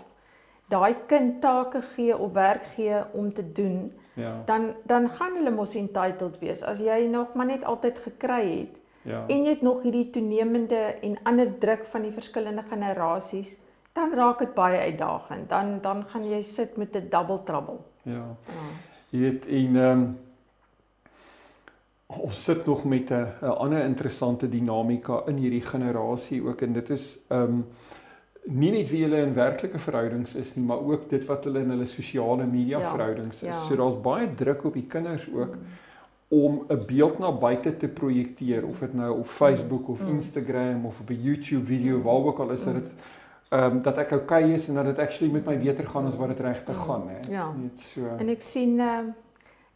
daai 0.74 0.96
kind 1.08 1.42
take 1.42 1.82
gee 1.94 2.18
of 2.18 2.34
werk 2.36 2.66
gee 2.76 3.02
om 3.14 3.34
te 3.34 3.46
doen, 3.52 3.92
ja. 4.20 4.42
dan 4.46 4.72
dan 4.90 5.10
gaan 5.10 5.36
hulle 5.38 5.52
mos 5.52 5.76
entitled 5.76 6.40
wees. 6.42 6.64
As 6.64 6.82
jy 6.82 7.06
nog 7.12 7.34
maar 7.34 7.50
net 7.50 7.64
altyd 7.64 8.00
gekry 8.08 8.46
het. 8.60 8.80
Ja. 9.04 9.26
En 9.28 9.44
jy 9.44 9.50
het 9.50 9.62
nog 9.62 9.82
hierdie 9.84 10.10
toenemende 10.16 10.80
en 11.02 11.18
ander 11.28 11.50
druk 11.60 11.86
van 11.92 12.06
die 12.06 12.12
verskillende 12.16 12.64
generasies, 12.70 13.58
dan 13.94 14.14
raak 14.16 14.40
dit 14.40 14.54
baie 14.54 14.80
uitdagend. 14.80 15.50
Dan 15.50 15.80
dan 15.82 16.06
gaan 16.12 16.30
jy 16.30 16.42
sit 16.42 16.78
met 16.78 16.96
'n 16.96 17.10
double 17.10 17.44
trouble. 17.44 17.80
Ja. 18.04 18.26
ja. 18.48 18.70
Jy 19.10 19.20
weet 19.20 19.46
en 19.46 19.76
ehm 19.76 20.00
um, 20.00 20.20
ons 22.08 22.44
sit 22.44 22.66
nog 22.66 22.84
met 22.84 23.12
'n 23.12 23.28
'n 23.42 23.58
ander 23.58 23.84
interessante 23.84 24.50
dinamika 24.50 25.24
in 25.28 25.38
hierdie 25.38 25.62
generasie 25.62 26.44
ook 26.44 26.62
en 26.62 26.74
dit 26.74 26.90
is 26.90 27.20
ehm 27.28 27.42
um, 27.42 27.66
nie 28.44 28.72
net 28.72 28.90
wie 28.92 29.04
hulle 29.06 29.22
in 29.24 29.34
werklike 29.36 29.80
verhoudings 29.80 30.36
is 30.36 30.56
nie, 30.58 30.66
maar 30.68 30.84
ook 30.84 31.08
dit 31.10 31.26
wat 31.30 31.46
hulle 31.48 31.64
in 31.64 31.72
hulle 31.76 31.88
sosiale 31.88 32.46
media 32.46 32.80
ja, 32.80 32.92
verhoudings 32.92 33.44
is. 33.44 33.48
Ja. 33.48 33.62
So 33.68 33.80
daar's 33.80 33.96
baie 34.04 34.28
druk 34.36 34.66
op 34.68 34.74
die 34.74 34.88
kinders 34.88 35.28
ook 35.32 35.56
mm. 35.56 35.82
om 36.28 36.64
'n 36.68 36.86
beeld 36.88 37.20
na 37.20 37.32
buite 37.32 37.78
te 37.78 37.88
projekteer 37.88 38.66
of 38.68 38.80
dit 38.80 38.94
nou 38.94 39.20
op 39.20 39.28
Facebook 39.28 39.90
of 39.90 40.02
mm. 40.02 40.16
Instagram 40.16 40.86
of 40.86 41.00
op 41.00 41.10
'n 41.10 41.22
YouTube 41.22 41.66
video 41.66 41.98
mm. 41.98 42.04
waar 42.04 42.26
ook 42.32 42.40
al 42.40 42.52
is 42.52 42.64
dat 42.64 42.74
dit 42.74 42.92
ehm 43.50 43.72
um, 43.72 43.82
dat 43.82 43.98
ek 43.98 44.12
okay 44.12 44.52
is 44.52 44.68
en 44.68 44.76
dat 44.76 44.86
dit 44.86 45.00
actually 45.00 45.34
met 45.34 45.46
my 45.46 45.58
beter 45.58 45.88
gaan 45.88 46.06
as 46.06 46.16
wat 46.16 46.28
dit 46.28 46.40
regtig 46.40 46.76
mm. 46.76 46.84
gaan, 46.84 47.08
hè. 47.08 47.32
Ja. 47.32 47.54
Net 47.56 47.80
so. 47.80 48.02
En 48.18 48.30
ek 48.30 48.42
sien 48.42 48.80
ehm 48.80 49.06
uh, 49.08 49.14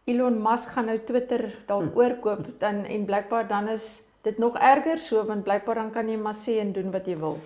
Elon 0.07 0.41
Musk 0.41 0.69
gaan 0.69 0.85
nou 0.85 0.99
Twitter 1.05 1.55
dalk 1.67 1.95
oorkoop 1.95 2.45
dan 2.59 2.85
en 2.85 3.05
blykbaar 3.05 3.47
dan 3.47 3.67
is 3.67 4.03
dit 4.21 4.37
nog 4.37 4.57
erger 4.57 4.97
so 4.97 5.25
want 5.25 5.43
blykbaar 5.43 5.75
dan 5.75 5.91
kan 5.91 6.09
jy 6.09 6.17
maar 6.17 6.35
sê 6.35 6.59
en 6.59 6.71
doen 6.71 6.91
wat 6.91 7.05
jy 7.05 7.17
wil. 7.17 7.37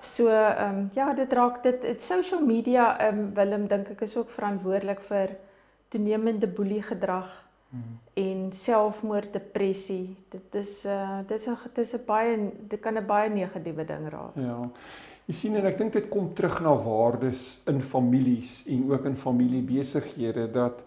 So 0.00 0.28
ehm 0.28 0.78
um, 0.78 0.90
ja, 0.94 1.12
dit 1.14 1.32
raak 1.32 1.62
dit 1.62 1.82
dit 1.82 2.02
social 2.02 2.40
media 2.46 2.98
ehm 2.98 3.18
um, 3.18 3.34
Willem 3.34 3.66
dink 3.68 3.88
ek 3.90 4.00
is 4.00 4.16
ook 4.16 4.30
verantwoordelik 4.30 5.00
vir 5.00 5.36
toenemende 5.88 6.46
boelie 6.46 6.82
gedrag 6.82 7.28
hmm. 7.70 7.98
en 8.14 8.52
selfmoord, 8.52 9.32
depressie. 9.32 10.16
Dit 10.28 10.54
is 10.54 10.84
uh 10.86 11.20
dis 11.28 11.46
'n 11.46 11.56
dis 11.74 11.94
'n 11.94 12.04
baie 12.06 12.52
dit 12.68 12.80
kan 12.80 12.96
'n 12.96 13.06
baie 13.06 13.30
negatiewe 13.30 13.84
ding 13.84 14.08
raak. 14.08 14.36
Ja. 14.36 14.70
Jy 15.26 15.34
sien 15.34 15.56
en 15.56 15.66
ek 15.66 15.78
dink 15.78 15.92
dit 15.92 16.08
kom 16.08 16.34
terug 16.34 16.60
na 16.60 16.74
waardes 16.74 17.60
in 17.66 17.82
families 17.82 18.64
en 18.66 18.90
ook 18.90 19.04
in 19.04 19.16
familiebesighede 19.16 20.50
dat 20.50 20.84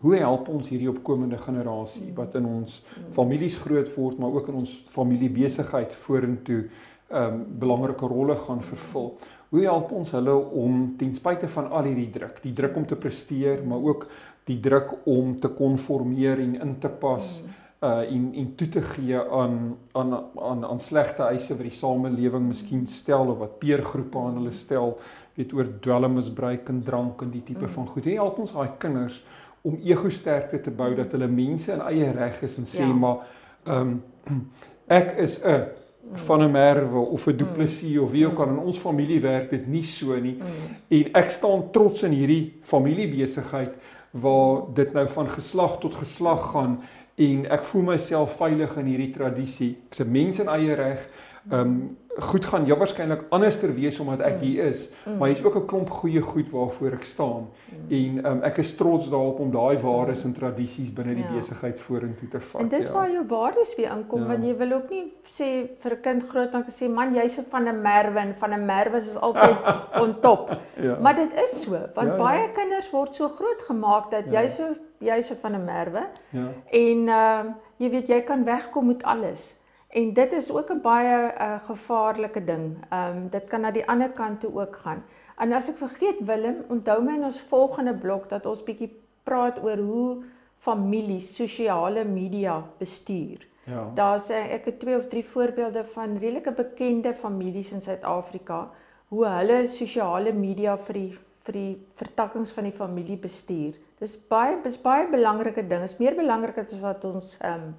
hoe 0.00 0.16
help 0.16 0.48
ons 0.48 0.68
hierdie 0.68 0.90
opkomende 0.90 1.38
generasie 1.38 2.06
hmm. 2.06 2.14
wat 2.14 2.34
in 2.34 2.46
ons 2.46 2.82
hmm. 2.94 3.12
families 3.12 3.56
groot 3.56 3.94
word 3.94 4.18
maar 4.18 4.32
ook 4.32 4.48
in 4.48 4.54
ons 4.54 4.84
familiebesigheid 4.88 5.94
vorentoe 5.94 6.64
ehm 7.10 7.34
um, 7.34 7.44
belangrike 7.58 8.06
rolle 8.06 8.36
gaan 8.36 8.62
vervul. 8.62 9.14
Hoe 9.50 9.62
help 9.64 9.92
ons 9.92 10.10
hulle 10.14 10.34
om 10.34 10.82
ten 10.98 11.14
spyte 11.14 11.48
van 11.50 11.70
al 11.70 11.88
hierdie 11.90 12.10
druk, 12.14 12.36
die 12.42 12.52
druk 12.54 12.76
om 12.76 12.84
te 12.86 12.96
presteer, 12.96 13.64
maar 13.66 13.82
ook 13.82 14.06
die 14.46 14.60
druk 14.62 14.92
om 15.10 15.32
te 15.40 15.48
konformeer 15.48 16.38
en 16.38 16.54
in 16.60 16.76
te 16.78 16.88
pas 16.88 17.40
uh 17.80 18.02
en 18.04 18.32
en 18.36 18.54
toe 18.54 18.68
te 18.68 18.80
gee 18.80 19.18
aan 19.18 19.76
aan 19.92 20.12
aan 20.36 20.64
aan 20.64 20.80
slegte 20.80 21.22
eise 21.22 21.56
wat 21.56 21.64
die 21.64 21.76
samelewing 21.76 22.48
miskien 22.48 22.86
stel 22.86 23.32
of 23.32 23.38
wat 23.38 23.58
peergroepe 23.58 24.18
aan 24.18 24.36
hulle 24.36 24.52
stel, 24.52 24.98
weet 25.34 25.54
oor 25.56 25.70
dwelmmisbruik 25.80 26.68
en 26.68 26.82
drank 26.84 27.22
en 27.22 27.30
die 27.30 27.42
tipe 27.42 27.64
mm. 27.64 27.74
van 27.78 27.86
goed. 27.86 28.04
Hoe 28.04 28.18
help 28.18 28.38
ons 28.38 28.52
daai 28.52 28.76
kinders 28.78 29.22
om 29.62 29.78
ego 29.84 30.10
sterkte 30.10 30.60
te 30.60 30.70
bou 30.70 30.92
dat 30.94 31.12
hulle 31.16 31.28
mense 31.28 31.72
in 31.72 31.80
eie 31.88 32.12
reg 32.12 32.42
is 32.42 32.58
en 32.60 32.68
sê 32.68 32.84
ja. 32.84 32.92
maar 32.92 33.24
ehm 33.64 33.96
um, 34.28 34.42
ek 35.00 35.16
is 35.24 35.40
'n 35.40 35.64
van 36.12 36.42
'n 36.42 36.50
Merwe 36.50 36.98
of 36.98 37.26
'n 37.26 37.36
Duplessis 37.36 37.96
mm. 37.96 38.02
of 38.02 38.10
wie 38.10 38.26
ook 38.26 38.38
al 38.38 38.48
in 38.48 38.58
ons 38.58 38.78
familie 38.78 39.20
werk 39.20 39.50
dit 39.50 39.66
nie 39.66 39.84
so 39.84 40.14
nie. 40.18 40.36
Mm. 40.36 40.76
En 40.88 41.12
ek 41.12 41.30
staan 41.30 41.70
trots 41.70 42.02
in 42.02 42.12
hierdie 42.12 42.58
familiebesigheid 42.62 43.74
waar 44.10 44.62
dit 44.74 44.92
nou 44.92 45.08
van 45.08 45.28
geslag 45.28 45.78
tot 45.78 45.94
geslag 45.94 46.50
gaan 46.50 46.80
en 47.14 47.50
ek 47.50 47.62
voel 47.62 47.82
myself 47.82 48.36
veilig 48.36 48.76
in 48.76 48.86
hierdie 48.86 49.10
tradisie. 49.10 49.76
Ek's 49.88 50.00
'n 50.00 50.10
mens 50.10 50.38
in 50.38 50.48
eie 50.48 50.74
reg. 50.74 51.08
Ehm 51.48 51.60
um, 51.60 51.98
goed 52.20 52.44
gaan 52.44 52.64
jou 52.66 52.76
waarskynlik 52.78 53.22
anderster 53.30 53.70
wees 53.74 53.98
omdat 54.02 54.20
ek 54.26 54.34
mm. 54.34 54.40
hier 54.44 54.64
is, 54.64 54.80
mm. 55.04 55.16
maar 55.16 55.28
hier's 55.28 55.44
ook 55.44 55.56
'n 55.56 55.66
klomp 55.66 55.90
goeie 55.90 56.20
goed 56.20 56.50
waarvoor 56.50 56.92
ek 56.92 57.04
staan. 57.04 57.48
Mm. 57.48 57.86
En 57.98 58.32
um, 58.32 58.42
ek 58.42 58.58
is 58.58 58.74
trots 58.76 59.10
daarop 59.10 59.38
om 59.40 59.50
daai 59.50 59.78
waardes 59.78 60.24
en 60.24 60.32
tradisies 60.32 60.92
binne 60.92 61.14
die 61.14 61.24
ja. 61.24 61.32
besigheid 61.32 61.80
vorentoe 61.80 62.28
te 62.28 62.40
vat. 62.40 62.60
En 62.60 62.68
dis 62.68 62.86
ja. 62.86 62.92
waar 62.92 63.10
jou 63.10 63.24
waardes 63.28 63.74
weer 63.76 63.92
inkom 63.96 64.20
ja. 64.20 64.26
want 64.26 64.44
jy 64.44 64.56
wil 64.56 64.72
ook 64.72 64.90
nie 64.90 65.12
sê 65.24 65.48
vir 65.80 65.92
'n 65.92 66.00
kind 66.00 66.28
grootmaak 66.28 66.66
en 66.66 66.76
sê 66.80 66.90
man 66.90 67.14
jy's 67.14 67.40
van 67.50 67.68
'n 67.68 67.82
merwe 67.82 68.18
en 68.18 68.34
van 68.34 68.52
'n 68.52 68.66
merwe 68.66 68.96
is 68.96 69.16
altyd 69.16 69.56
on 70.02 70.20
top. 70.20 70.50
Ja. 70.76 70.98
Maar 71.00 71.14
dit 71.14 71.32
is 71.34 71.62
so 71.62 71.70
want 71.94 72.08
ja, 72.08 72.16
ja. 72.16 72.18
baie 72.18 72.52
kinders 72.52 72.90
word 72.90 73.14
so 73.14 73.28
groot 73.28 73.62
gemaak 73.62 74.10
dat 74.10 74.24
ja. 74.24 74.40
jy 74.40 74.48
so 74.48 74.74
jy's 74.98 75.32
van 75.40 75.54
'n 75.54 75.64
merwe. 75.64 76.04
Ja. 76.30 76.48
En 76.70 77.08
ehm 77.08 77.46
uh, 77.46 77.54
jy 77.76 77.90
weet 77.90 78.08
jy 78.08 78.20
kan 78.20 78.44
wegkom 78.44 78.86
met 78.86 79.02
alles. 79.02 79.54
En 79.90 80.12
dit 80.14 80.32
is 80.32 80.52
ook 80.52 80.70
'n 80.72 80.80
baie 80.80 81.32
uh, 81.34 81.62
gevaarlike 81.64 82.44
ding. 82.44 82.76
Ehm 82.90 83.16
um, 83.16 83.28
dit 83.28 83.44
kan 83.46 83.60
na 83.60 83.70
die 83.70 83.88
ander 83.88 84.10
kant 84.10 84.40
toe 84.40 84.60
ook 84.60 84.76
gaan. 84.76 85.02
En 85.36 85.52
as 85.52 85.68
ek 85.68 85.76
vergeet 85.76 86.18
Willem, 86.20 86.64
onthou 86.68 87.02
my 87.02 87.14
in 87.14 87.24
ons 87.24 87.40
volgende 87.40 87.94
blok 87.94 88.28
dat 88.28 88.46
ons 88.46 88.62
bietjie 88.62 88.90
praat 89.22 89.62
oor 89.62 89.76
hoe 89.78 90.24
families 90.58 91.34
sosiale 91.34 92.04
media 92.04 92.64
bestuur. 92.78 93.46
Ja. 93.64 93.90
Daar's 93.94 94.30
ek 94.30 94.64
het 94.64 94.80
twee 94.80 94.96
of 94.96 95.08
drie 95.08 95.24
voorbeelde 95.24 95.84
van 95.84 96.16
redelike 96.16 96.52
bekende 96.52 97.14
families 97.14 97.72
in 97.72 97.80
Suid-Afrika 97.80 98.70
hoe 99.08 99.26
hulle 99.26 99.66
sosiale 99.66 100.32
media 100.32 100.76
vir 100.76 100.94
die 100.94 101.18
vir 101.40 101.56
die 101.56 101.76
vertakkings 101.96 102.52
van 102.52 102.66
die 102.68 102.76
familie 102.76 103.16
bestuur. 103.16 103.78
Dis 103.98 104.16
baie 104.28 104.58
dis 104.62 104.76
baie 104.80 105.06
belangrike 105.10 105.64
ding. 105.68 105.82
Is 105.82 105.98
meer 105.98 106.14
belangrik 106.14 106.58
as 106.58 106.76
wat 106.80 107.04
ons 107.04 107.38
ehm 107.40 107.54
um, 107.54 107.70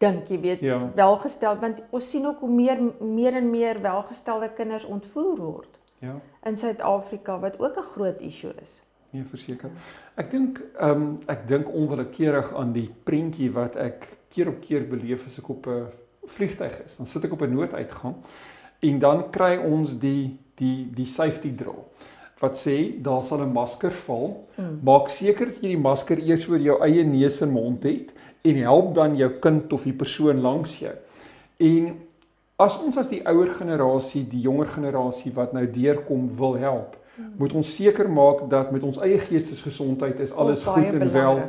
dink 0.00 0.30
jy 0.32 0.38
weet 0.40 0.62
ja. 0.64 0.78
welgestel 0.96 1.58
want 1.60 1.82
ons 1.90 2.10
sien 2.10 2.26
ook 2.26 2.40
hoe 2.40 2.50
meer 2.50 2.80
meer 3.00 3.36
en 3.40 3.50
meer 3.50 3.80
welgestelde 3.84 4.48
kinders 4.56 4.84
ontvoer 4.84 5.36
word. 5.36 5.78
Ja. 6.00 6.16
In 6.48 6.56
Suid-Afrika 6.56 7.38
wat 7.38 7.58
ook 7.60 7.76
'n 7.76 7.90
groot 7.94 8.20
issue 8.20 8.52
is. 8.62 8.80
Nee, 9.12 9.24
verseker. 9.24 9.70
Ek 10.14 10.30
dink 10.30 10.60
ehm 10.78 10.90
um, 11.02 11.18
ek 11.26 11.48
dink 11.48 11.68
onwillekeurig 11.68 12.54
aan 12.54 12.72
die 12.72 12.88
prentjie 13.04 13.50
wat 13.52 13.76
ek 13.76 14.08
keer 14.30 14.48
op 14.48 14.60
keer 14.60 14.86
beleef 14.88 15.26
as 15.26 15.38
ek 15.38 15.48
op 15.48 15.66
'n 15.66 15.86
vliegtyg 16.26 16.84
is. 16.84 16.96
Dan 16.96 17.06
sit 17.06 17.24
ek 17.24 17.32
op 17.32 17.42
'n 17.42 17.52
nooduitgang 17.54 18.16
en 18.80 18.98
dan 18.98 19.30
kry 19.30 19.56
ons 19.56 19.98
die 19.98 20.38
die 20.54 20.88
die 20.94 21.06
safety 21.06 21.54
drill 21.54 21.84
wat 22.40 22.56
sê 22.56 23.02
daar 23.02 23.22
sal 23.22 23.42
'n 23.42 23.52
masker 23.52 23.92
val. 23.92 24.48
Hmm. 24.56 24.80
Maak 24.82 25.08
seker 25.08 25.46
dat 25.46 25.60
jy 25.60 25.68
die 25.68 25.84
masker 25.88 26.18
eers 26.18 26.48
oor 26.48 26.58
jou 26.58 26.80
eie 26.82 27.04
neus 27.04 27.40
en 27.40 27.50
mond 27.50 27.82
het 27.82 28.12
en 28.42 28.56
help 28.56 28.94
dan 28.94 29.16
jou 29.16 29.30
kind 29.40 29.72
of 29.72 29.82
die 29.82 29.96
persoon 29.96 30.40
langs 30.40 30.78
jou. 30.78 30.94
En 31.56 31.90
as 32.56 32.78
ons 32.80 32.96
as 32.96 33.08
die 33.08 33.20
ouer 33.28 33.52
generasie, 33.56 34.24
die 34.28 34.40
jonger 34.40 34.68
generasie 34.68 35.32
wat 35.36 35.52
nou 35.56 35.66
deurkom 35.70 36.28
wil 36.36 36.56
help, 36.60 36.96
moet 37.36 37.52
ons 37.52 37.74
seker 37.76 38.08
maak 38.10 38.46
dat 38.50 38.72
met 38.72 38.82
ons 38.82 38.98
eie 39.04 39.18
geestesgesondheid 39.18 40.20
is 40.20 40.32
alles 40.32 40.64
goed 40.64 40.92
en 40.92 41.12
wel. 41.12 41.42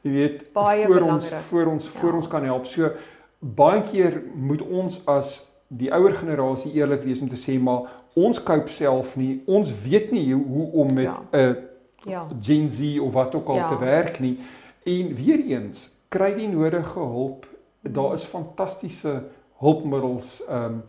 Jy 0.00 0.10
weet, 0.10 0.44
baie 0.52 0.86
voor 0.86 0.94
belangrik. 0.94 1.32
ons 1.32 1.48
voor 1.48 1.66
ons 1.66 1.84
ja. 1.84 2.00
voor 2.00 2.12
ons 2.12 2.28
kan 2.28 2.44
help. 2.44 2.66
So 2.66 2.90
baie 3.38 3.82
keer 3.84 4.22
moet 4.34 4.62
ons 4.62 5.00
as 5.04 5.40
die 5.68 5.92
ouer 5.94 6.14
generasie 6.16 6.72
eerlik 6.72 7.04
wees 7.04 7.20
om 7.20 7.28
te 7.28 7.38
sê 7.38 7.58
maar 7.60 7.90
ons 8.18 8.40
koop 8.42 8.68
self 8.72 9.14
nie. 9.20 9.42
Ons 9.46 9.72
weet 9.84 10.10
nie 10.10 10.32
hoe 10.34 10.70
om 10.72 10.94
met 10.94 11.08
'n 11.32 11.36
ja. 11.36 11.56
ja. 12.04 12.26
Gen 12.40 12.70
Z 12.70 12.98
of 12.98 13.12
wat 13.12 13.34
ook 13.34 13.48
al 13.48 13.60
ja. 13.60 13.68
te 13.68 13.78
werk 13.78 14.20
nie. 14.20 14.38
En 14.84 15.14
weer 15.14 15.44
eens, 15.44 15.90
kry 16.10 16.34
die 16.34 16.48
nodige 16.48 16.98
hulp. 16.98 17.46
Daar 17.80 18.14
is 18.14 18.24
fantastiese 18.28 19.22
hulpmiddels 19.60 20.40
um 20.48 20.82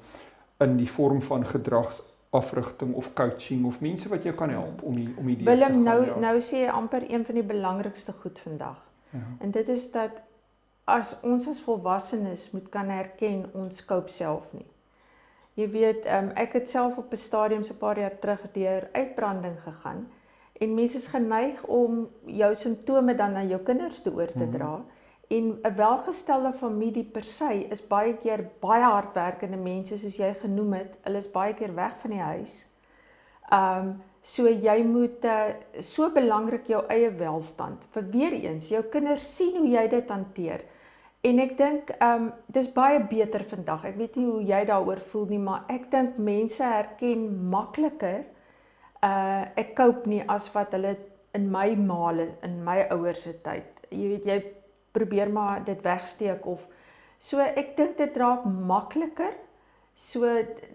in 0.62 0.76
die 0.78 0.90
vorm 0.90 1.22
van 1.26 1.46
gedragsafrigting 1.46 2.94
of 2.94 3.14
coaching 3.14 3.66
of 3.66 3.80
mense 3.82 4.10
wat 4.10 4.24
jou 4.24 4.34
kan 4.38 4.52
help 4.54 4.84
om 4.86 4.94
die 4.94 5.08
om 5.18 5.26
die 5.26 5.38
Willem 5.46 5.80
nou 5.84 6.06
ja. 6.06 6.18
nou 6.22 6.36
sê 6.42 6.62
jy 6.66 6.70
amper 6.70 7.08
een 7.10 7.26
van 7.26 7.40
die 7.40 7.46
belangrikste 7.46 8.14
goed 8.22 8.40
vandag. 8.40 8.78
Ja. 9.10 9.24
En 9.40 9.52
dit 9.52 9.70
is 9.70 9.88
dat 9.92 10.22
as 10.86 11.16
ons 11.26 11.48
as 11.50 11.64
volwassenes 11.66 12.52
moet 12.52 12.70
kan 12.70 12.90
erken 12.94 13.48
ons 13.58 13.82
koop 13.86 14.10
self 14.10 14.46
nie. 14.54 14.68
Jy 15.60 15.68
weet, 15.74 16.06
um, 16.08 16.30
ek 16.40 16.54
het 16.60 16.70
self 16.70 16.98
op 16.98 17.12
'n 17.12 17.18
stadium 17.18 17.64
so 17.64 17.74
'n 17.74 17.78
paar 17.78 18.00
jaar 18.00 18.20
terug 18.20 18.42
deur 18.54 18.90
uitbranding 18.94 19.58
gegaan 19.64 20.08
en 20.54 20.74
mense 20.74 20.98
is 20.98 21.08
geneig 21.08 21.64
om 21.64 22.08
jou 22.26 22.56
simptome 22.56 23.16
dan 23.16 23.36
aan 23.36 23.48
jou 23.48 23.62
kinders 23.62 24.02
te 24.02 24.14
oor 24.14 24.32
te 24.32 24.46
mhm. 24.46 24.52
dra. 24.52 24.70
Mm 24.70 24.76
-hmm. 24.76 25.00
En 25.32 25.60
'n 25.64 25.76
welgestelde 25.76 26.54
familie 26.54 27.04
per 27.04 27.24
se 27.24 27.68
is 27.70 27.88
baie 27.88 28.18
keer 28.18 28.50
baie 28.60 28.84
hardwerkende 28.84 29.58
mense 29.58 29.98
soos 29.98 30.18
jy 30.18 30.34
genoem 30.42 30.74
het. 30.74 30.98
Hulle 31.04 31.18
is 31.18 31.32
baie 31.32 31.54
keer 31.54 31.76
weg 31.76 31.94
van 32.02 32.12
die 32.12 32.26
huis. 32.26 32.56
Um, 33.54 34.02
so 34.22 34.50
jy 34.50 34.84
moet 34.84 35.26
uh, 35.26 35.54
so 35.80 36.10
belangrik 36.12 36.68
jou 36.68 36.84
eie 36.88 37.10
welstand. 37.16 37.84
Vir 37.94 38.04
weer 38.12 38.34
eens, 38.34 38.70
jou 38.70 38.84
kinders 38.84 39.36
sien 39.36 39.58
hoe 39.58 39.68
jy 39.68 39.88
dit 39.88 40.10
hanteer. 40.10 40.66
En 41.22 41.40
ek 41.40 41.58
dink 41.58 41.92
um, 42.02 42.32
dis 42.48 42.68
baie 42.74 43.00
beter 43.10 43.44
vandag. 43.50 43.86
Ek 43.86 43.98
weet 43.98 44.16
nie 44.18 44.26
hoe 44.26 44.44
jy 44.44 44.62
daaroor 44.66 45.00
voel 45.12 45.28
nie, 45.30 45.42
maar 45.42 45.68
ek 45.70 45.92
dink 45.92 46.18
mense 46.18 46.64
herken 46.64 47.28
makliker 47.50 48.24
uh 49.02 49.46
ek 49.58 49.72
koop 49.78 50.06
nie 50.06 50.22
as 50.30 50.46
wat 50.54 50.76
hulle 50.76 50.96
in 51.34 51.48
my 51.50 51.72
male 51.76 52.28
in 52.46 52.60
my 52.66 52.84
ouers 52.94 53.24
se 53.26 53.34
tyd. 53.46 53.80
Jy 53.90 54.10
weet 54.12 54.28
jy 54.30 54.42
probeer 54.92 55.30
maar 55.30 55.64
dit 55.66 55.82
wegsteek 55.84 56.46
of 56.46 56.68
so 57.20 57.40
ek 57.40 57.76
dink 57.78 57.98
dit 57.98 58.18
raak 58.18 58.46
makliker. 58.46 59.34
So 59.96 60.26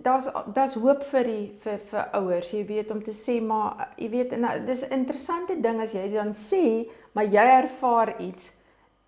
daar's 0.05 0.29
daar's 0.55 0.77
hoop 0.79 1.03
vir 1.11 1.25
die 1.25 1.47
vir 1.65 1.79
vir 1.91 2.05
ouers, 2.15 2.53
jy 2.53 2.63
weet 2.69 2.91
om 2.95 3.01
te 3.03 3.15
sê 3.17 3.41
maar 3.43 3.89
jy 3.99 4.11
weet 4.13 4.33
en 4.33 4.47
dis 4.67 4.85
'n 4.85 4.93
interessante 4.93 5.57
ding 5.61 5.81
as 5.81 5.93
jy 5.93 6.09
dan 6.13 6.33
sê 6.35 6.89
maar 7.15 7.25
jy 7.25 7.47
ervaar 7.63 8.21
iets 8.21 8.53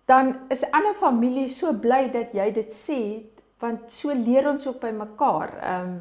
dan 0.09 0.35
is 0.49 0.71
ander 0.71 0.95
families 0.97 1.59
so 1.59 1.73
bly 1.73 2.09
dat 2.09 2.33
jy 2.33 2.51
dit 2.51 2.71
sê 2.73 3.01
want 3.61 3.91
so 3.93 4.13
leer 4.15 4.47
ons 4.49 4.65
ook 4.67 4.79
by 4.81 4.91
mekaar. 4.95 5.53
Ehm 5.59 5.91
um, 5.91 5.99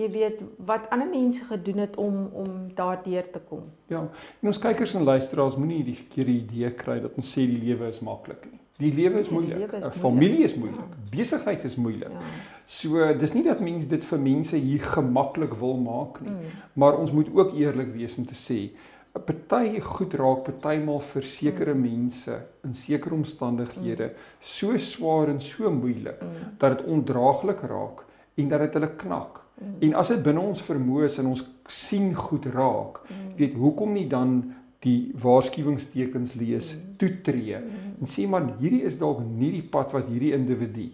jy 0.00 0.08
weet 0.12 0.40
wat 0.66 0.88
ander 0.94 1.08
mense 1.08 1.44
gedoen 1.44 1.84
het 1.84 1.96
om 1.96 2.16
om 2.32 2.56
daardeur 2.74 3.30
te 3.32 3.40
kom. 3.48 3.68
Ja. 3.92 4.06
En 4.40 4.52
ons 4.52 4.58
kykers 4.58 4.94
en 4.94 5.06
luisteraars 5.08 5.56
moenie 5.60 5.84
die 5.84 5.98
verkeerde 5.98 6.34
idee 6.38 6.72
kry 6.82 7.00
dat 7.04 7.16
ons 7.20 7.30
sê 7.36 7.46
die 7.48 7.60
lewe 7.60 7.88
is 7.92 8.00
maklik 8.04 8.46
nie. 8.50 8.60
Die 8.80 8.92
lewe 8.96 9.20
is 9.20 9.28
moeilik. 9.28 9.72
'n 9.76 9.90
Familie 9.92 10.44
is 10.44 10.54
moeilik. 10.54 10.94
Ja. 10.94 11.16
Besigheid 11.16 11.64
is 11.64 11.76
moeilik. 11.76 12.12
Ja. 12.12 12.20
So 12.64 13.12
dis 13.18 13.32
nie 13.32 13.44
dat 13.44 13.60
mense 13.60 13.88
dit 13.88 14.04
vir 14.04 14.18
mense 14.18 14.56
hier 14.56 14.80
gemaklik 14.80 15.54
wil 15.54 15.76
maak 15.76 16.20
nie. 16.20 16.30
Mm. 16.30 16.54
Maar 16.72 16.96
ons 16.98 17.12
moet 17.12 17.28
ook 17.34 17.52
eerlik 17.52 17.92
wees 17.92 18.16
om 18.16 18.24
te 18.26 18.34
sê 18.34 18.70
'n 19.18 19.22
party 19.26 19.80
goed 19.80 20.14
raak 20.14 20.44
partymal 20.44 21.00
vir 21.00 21.22
sekere 21.22 21.74
mm. 21.74 21.80
mense 21.82 22.34
in 22.64 22.74
sekere 22.74 23.14
omstandighede 23.14 24.06
mm. 24.06 24.14
so 24.40 24.76
swaar 24.78 25.28
en 25.28 25.40
so 25.40 25.70
moeilik 25.70 26.22
mm. 26.22 26.56
dat 26.58 26.78
dit 26.78 26.86
ondraaglik 26.86 27.60
raak 27.60 28.04
en 28.34 28.48
dat 28.48 28.60
dit 28.60 28.74
hulle 28.74 28.96
knak. 28.96 29.40
Mm. 29.60 29.74
En 29.80 29.94
as 29.94 30.08
dit 30.08 30.22
binne 30.22 30.40
ons 30.40 30.62
vermoë 30.62 31.04
is 31.04 31.18
en 31.18 31.26
ons 31.26 31.44
sien 31.68 32.14
goed 32.14 32.46
raak, 32.46 33.02
mm. 33.04 33.36
weet 33.36 33.54
hoekom 33.54 33.92
nie 33.92 34.06
dan 34.08 34.40
die 34.80 35.12
waarskuwingstekens 35.20 36.34
lees, 36.40 36.74
mm. 36.74 36.96
toetree 36.96 37.58
mm. 37.58 37.90
en 38.00 38.08
sê 38.08 38.24
man 38.28 38.54
hierdie 38.60 38.86
is 38.88 38.96
dalk 38.98 39.20
nie 39.20 39.52
die 39.52 39.66
pad 39.74 39.92
wat 39.92 40.08
hierdie 40.08 40.32
individu 40.32 40.88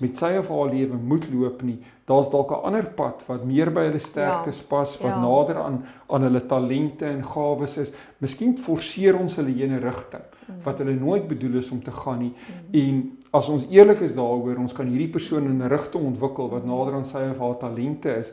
met 0.00 0.16
sy 0.16 0.30
of 0.40 0.48
haar 0.48 0.70
lewe 0.72 0.96
moet 0.96 1.26
loop 1.32 1.62
nie. 1.66 1.76
Daar's 2.08 2.30
dalk 2.32 2.50
'n 2.50 2.64
ander 2.64 2.86
pad 2.96 3.24
wat 3.28 3.44
meer 3.44 3.70
by 3.70 3.84
hulle 3.88 3.98
sterktes 4.00 4.58
ja. 4.58 4.64
pas, 4.68 4.96
wat 5.00 5.12
ja. 5.12 5.20
nader 5.20 5.56
aan 5.56 5.84
aan 6.08 6.22
hulle 6.22 6.46
talente 6.46 7.06
en 7.06 7.22
gawes 7.24 7.76
is. 7.76 7.92
Miskien 8.18 8.56
forceer 8.58 9.18
ons 9.18 9.36
hulle 9.36 9.52
in 9.62 9.72
'n 9.72 9.82
rigting 9.82 10.24
mm. 10.24 10.62
wat 10.64 10.78
hulle 10.78 10.94
nooit 10.94 11.28
bedoel 11.28 11.58
is 11.58 11.70
om 11.70 11.82
te 11.82 11.90
gaan 11.90 12.18
nie. 12.18 12.32
Mm. 12.32 12.80
En 12.80 13.18
as 13.30 13.48
ons 13.48 13.66
eerlik 13.70 14.00
is 14.00 14.14
daaroor, 14.14 14.58
ons 14.58 14.72
kan 14.72 14.88
hierdie 14.90 15.10
persoon 15.10 15.44
in 15.46 15.62
'n 15.62 15.68
rigting 15.68 16.04
ontwikkel 16.04 16.50
wat 16.50 16.64
nader 16.64 16.94
aan 16.94 17.04
sy 17.04 17.22
of 17.30 17.38
haar 17.38 17.58
talente 17.58 18.16
is 18.18 18.32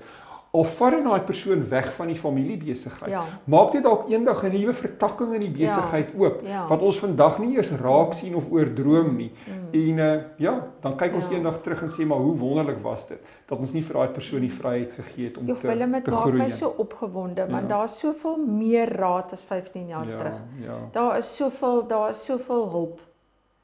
of 0.52 0.76
vat 0.78 0.94
dit 0.96 1.04
daai 1.04 1.22
persoon 1.28 1.64
weg 1.70 1.88
van 1.94 2.08
die 2.08 2.16
familiebesigheid. 2.16 3.12
Ja. 3.12 3.24
Maak 3.52 3.74
dit 3.76 3.84
dalk 3.84 4.08
eendag 4.10 4.44
'n 4.44 4.52
nuwe 4.52 4.74
vertakking 4.74 5.34
in 5.34 5.40
die 5.40 5.52
ja. 5.58 5.66
besigheid 5.66 6.12
ja. 6.12 6.20
oop 6.20 6.42
ja. 6.44 6.68
wat 6.68 6.82
ons 6.82 7.00
vandag 7.00 7.40
nie 7.40 7.56
eers 7.56 7.72
raak 7.82 8.14
sien 8.14 8.36
of 8.36 8.50
oordroom 8.52 9.16
nie. 9.16 9.32
Mm. 9.46 9.68
En 9.72 9.98
uh, 9.98 10.22
ja, 10.38 10.54
dan 10.82 10.96
kyk 10.96 11.14
ons 11.14 11.28
ja. 11.28 11.36
eendag 11.36 11.62
terug 11.62 11.82
en 11.82 11.90
sê 11.90 12.06
maar 12.06 12.24
hoe 12.24 12.36
wonderlik 12.36 12.80
was 12.82 13.08
dit 13.08 13.20
dat 13.46 13.60
ons 13.60 13.74
nie 13.74 13.84
vir 13.84 14.00
daai 14.00 14.08
persoon 14.08 14.42
die 14.42 14.54
vryheid 14.54 14.92
gegee 14.92 15.26
het 15.26 15.38
om 15.38 15.48
jo, 15.48 15.56
te 15.56 15.68
te, 15.68 16.02
te 16.04 16.12
groei. 16.12 16.42
Ek 16.42 16.48
is 16.48 16.58
so 16.58 16.74
opgewonde 16.78 17.42
ja. 17.42 17.52
want 17.52 17.70
daar's 17.70 18.00
soveel 18.00 18.38
meer 18.38 18.96
raad 18.96 19.34
as 19.34 19.44
15 19.44 19.88
jaar 19.88 20.08
ja, 20.08 20.18
terug. 20.18 20.42
Ja. 20.64 20.80
Daar 20.92 21.18
is 21.18 21.36
soveel 21.36 21.88
daar 21.88 22.10
is 22.10 22.26
soveel 22.26 22.70
hulp. 22.70 23.07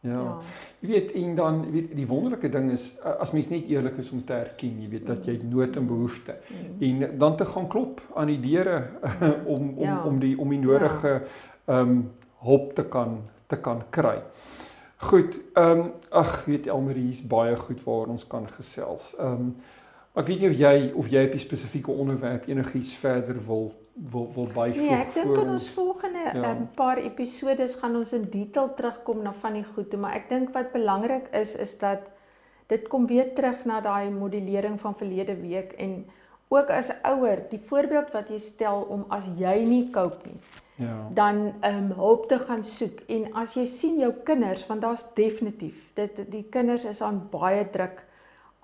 Ja. 0.03 0.11
ja. 0.11 0.31
Jy 0.79 0.87
weet 0.89 1.11
en 1.15 1.35
dan 1.35 1.59
weet 1.71 1.93
die 1.95 2.07
wonderlike 2.07 2.49
ding 2.51 2.71
is 2.71 2.89
as 3.01 3.31
mens 3.31 3.47
net 3.49 3.69
eerlik 3.71 4.01
is 4.03 4.09
om 4.11 4.23
te 4.27 4.35
erken, 4.35 4.81
jy 4.83 4.89
weet 4.91 5.05
dat 5.07 5.29
jy 5.29 5.37
nood 5.47 5.77
en 5.79 5.87
behoefte 5.87 6.35
mm. 6.49 6.81
en 6.87 7.17
dan 7.21 7.37
te 7.39 7.47
gaan 7.47 7.69
klop 7.71 8.01
aan 8.19 8.27
die 8.33 8.39
deure 8.43 8.81
om 9.55 9.69
om 9.77 9.87
ja. 9.87 10.01
om 10.03 10.19
die 10.19 10.33
om 10.39 10.51
die 10.51 10.59
nodige 10.59 11.13
ja. 11.13 11.21
ehm 11.21 11.77
ja. 11.77 11.79
um, 11.79 12.11
hulp 12.43 12.73
te 12.75 12.83
kan 12.83 13.21
te 13.47 13.55
kan 13.55 13.83
kry. 13.89 14.17
Goed, 15.03 15.39
ehm 15.53 15.79
um, 15.79 15.91
ag 16.09 16.45
weet 16.45 16.67
Elmarie 16.67 17.03
hier's 17.03 17.23
baie 17.27 17.55
goed 17.55 17.83
waar 17.83 18.11
ons 18.11 18.27
kan 18.27 18.47
gesels. 18.57 19.13
Ehm 19.19 19.47
um, 19.47 19.55
ek 20.19 20.27
weet 20.27 20.43
nie 20.43 20.49
of 20.49 20.59
jy 20.59 20.91
of 20.99 21.07
jy 21.09 21.23
op 21.25 21.33
'n 21.33 21.39
spesifieke 21.47 21.91
onderwerp 21.91 22.47
enigiets 22.47 22.95
verder 22.95 23.39
wil 23.47 23.71
wil 23.93 24.32
wil 24.34 24.47
byvoeg. 24.47 24.82
Nee, 24.82 24.95
ek 24.97 25.13
dink 25.13 25.38
in 25.38 25.51
ons 25.53 25.67
volgende 25.75 26.23
ja. 26.25 26.49
um, 26.49 26.65
paar 26.75 26.97
episodes 26.97 27.75
gaan 27.82 27.95
ons 27.99 28.13
in 28.17 28.25
detail 28.32 28.73
terugkom 28.73 29.21
na 29.21 29.34
van 29.43 29.60
die 29.60 29.65
goede, 29.75 29.99
maar 30.01 30.17
ek 30.17 30.32
dink 30.32 30.53
wat 30.56 30.73
belangrik 30.73 31.29
is 31.38 31.53
is 31.56 31.77
dat 31.82 32.10
dit 32.71 32.88
kom 32.89 33.06
weer 33.08 33.34
terug 33.38 33.65
na 33.69 33.82
daai 33.86 34.10
modellering 34.10 34.79
van 34.82 34.97
verlede 34.97 35.36
week 35.41 35.75
en 35.77 36.03
ook 36.53 36.69
as 36.69 36.89
ouer, 37.06 37.43
die 37.49 37.62
voorbeeld 37.69 38.12
wat 38.13 38.29
jy 38.29 38.39
stel 38.41 38.86
om 38.93 39.06
as 39.13 39.27
jy 39.38 39.56
nie 39.65 39.86
cope 39.93 40.29
nie. 40.29 40.39
Ja. 40.82 40.95
Dan 41.13 41.43
um, 41.62 41.91
hulp 41.97 42.25
te 42.29 42.39
gaan 42.41 42.63
soek 42.65 43.03
en 43.13 43.29
as 43.38 43.53
jy 43.58 43.65
sien 43.69 43.99
jou 44.01 44.10
kinders 44.25 44.65
want 44.69 44.82
daar's 44.82 45.06
definitief 45.13 45.77
dit 45.93 46.23
die 46.34 46.45
kinders 46.49 46.86
is 46.89 47.01
aan 47.06 47.21
baie 47.29 47.62
druk 47.69 48.01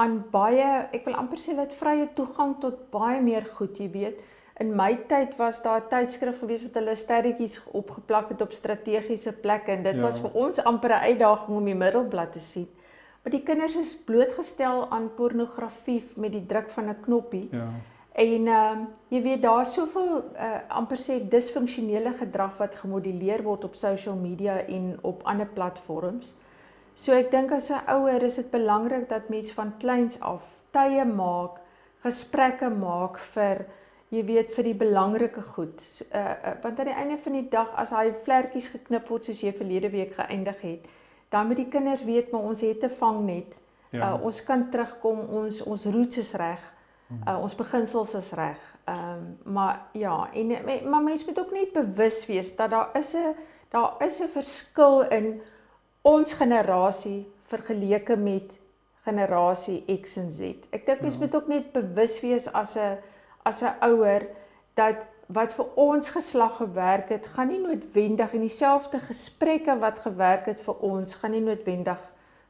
aan 0.01 0.23
baie 0.31 0.89
ek 0.95 1.05
wil 1.05 1.19
amper 1.21 1.37
sê 1.37 1.53
dat 1.57 1.75
vrye 1.77 2.07
toegang 2.17 2.55
tot 2.63 2.87
baie 2.89 3.21
meer 3.21 3.45
goed, 3.59 3.77
jy 3.77 3.91
weet 3.93 4.25
In 4.59 4.75
my 4.75 4.97
tyd 5.07 5.37
was 5.39 5.61
daar 5.63 5.81
'n 5.81 5.89
tydskrif 5.89 6.39
gewees 6.39 6.63
wat 6.63 6.73
hulle 6.73 6.95
sterretjies 6.95 7.61
opgeplak 7.71 8.29
het 8.29 8.41
op 8.41 8.51
strategiese 8.51 9.33
plekke 9.33 9.71
en 9.71 9.83
dit 9.83 9.95
ja. 9.95 10.01
was 10.01 10.19
vir 10.19 10.31
ons 10.33 10.63
amper 10.63 10.89
'n 10.89 11.05
uitdaging 11.11 11.57
om 11.57 11.65
die 11.65 11.75
middelblad 11.75 12.33
te 12.33 12.39
sien. 12.39 12.67
Maar 13.23 13.31
die 13.31 13.43
kinders 13.43 13.75
is 13.75 14.03
blootgestel 14.03 14.91
aan 14.91 15.13
pornografie 15.15 16.03
met 16.15 16.31
die 16.31 16.45
druk 16.45 16.69
van 16.69 16.89
'n 16.89 16.99
knoppie. 17.01 17.47
Ja. 17.51 17.67
En 18.11 18.47
ehm 18.47 18.79
um, 18.79 18.87
jy 19.07 19.21
weet 19.21 19.41
daar's 19.41 19.73
soveel 19.73 20.23
uh, 20.35 20.59
amper 20.67 20.97
sê 20.97 21.27
disfunksionele 21.29 22.11
gedrag 22.13 22.57
wat 22.57 22.75
gemodelleer 22.75 23.43
word 23.43 23.63
op 23.63 23.75
social 23.75 24.15
media 24.15 24.57
en 24.67 24.97
op 25.01 25.23
ander 25.23 25.47
platforms. 25.47 26.35
So 26.93 27.13
ek 27.13 27.31
dink 27.31 27.51
as 27.51 27.69
'n 27.69 27.85
ouer 27.87 28.23
is 28.23 28.35
dit 28.35 28.51
belangrik 28.51 29.09
dat 29.09 29.29
mens 29.29 29.51
van 29.51 29.77
kleins 29.77 30.19
af 30.19 30.43
tye 30.71 31.05
maak, 31.05 31.61
gesprekke 32.03 32.69
maak 32.69 33.19
vir 33.19 33.65
jy 34.09 34.23
weet 34.25 34.53
vir 34.55 34.63
die 34.63 34.77
belangrike 34.77 35.41
goed. 35.41 35.81
Uh, 36.09 36.19
uh 36.19 36.55
want 36.63 36.79
aan 36.79 36.89
die 36.89 36.97
einde 36.97 37.17
van 37.23 37.37
die 37.37 37.47
dag 37.49 37.69
as 37.77 37.93
hy 37.93 38.09
vlekkies 38.25 38.71
geknip 38.73 39.09
word 39.09 39.29
soos 39.29 39.43
jy 39.43 39.53
verlede 39.53 39.91
week 39.93 40.15
geëindig 40.17 40.61
het, 40.61 40.87
dan 41.29 41.47
moet 41.47 41.61
die 41.61 41.69
kinders 41.69 42.03
weet 42.03 42.31
maar 42.31 42.47
ons 42.49 42.61
het 42.65 42.79
te 42.79 42.89
vang 42.89 43.21
net. 43.25 43.55
Ja. 43.91 44.13
Uh 44.13 44.25
ons 44.25 44.43
kan 44.43 44.69
terugkom, 44.69 45.19
ons 45.41 45.61
ons 45.61 45.85
roots 45.85 46.17
is 46.17 46.33
reg. 46.33 46.61
Uh 47.25 47.37
ons 47.41 47.55
beginsels 47.55 48.13
is 48.17 48.31
reg. 48.37 48.59
Ehm 48.89 49.21
um, 49.45 49.53
maar 49.53 49.85
ja, 49.93 50.29
en 50.33 50.57
maar 50.89 51.03
mense 51.03 51.25
moet 51.25 51.39
ook 51.39 51.51
net 51.51 51.73
bewus 51.73 52.25
wees 52.25 52.55
dat 52.55 52.69
daar 52.69 52.89
is 52.97 53.13
'n 53.13 53.35
daar 53.69 53.95
is 54.05 54.19
'n 54.21 54.29
verskil 54.33 55.01
in 55.09 55.41
ons 56.01 56.33
generasie 56.33 57.27
vergeleke 57.43 58.15
met 58.15 58.59
generasie 59.03 60.01
X 60.01 60.17
en 60.17 60.31
Z. 60.31 60.41
Ek 60.69 60.85
dink 60.85 61.01
mense 61.01 61.17
ja. 61.17 61.25
moet 61.25 61.35
ook 61.35 61.47
net 61.47 61.71
bewus 61.71 62.19
wees 62.21 62.53
as 62.53 62.75
'n 62.75 62.97
as 63.43 63.61
'n 63.61 63.75
ouer 63.81 64.27
dat 64.73 65.05
wat 65.27 65.53
vir 65.53 65.65
ons 65.75 66.09
geslag 66.09 66.57
gewerk 66.57 67.09
het, 67.09 67.27
gaan 67.27 67.47
nie 67.47 67.59
noodwendig 67.59 68.33
in 68.33 68.41
dieselfde 68.41 68.99
gesprekke 68.99 69.77
wat 69.79 69.99
gewerk 69.99 70.45
het 70.45 70.61
vir 70.61 70.75
ons, 70.81 71.15
gaan 71.15 71.31
nie 71.31 71.41
noodwendig 71.41 71.99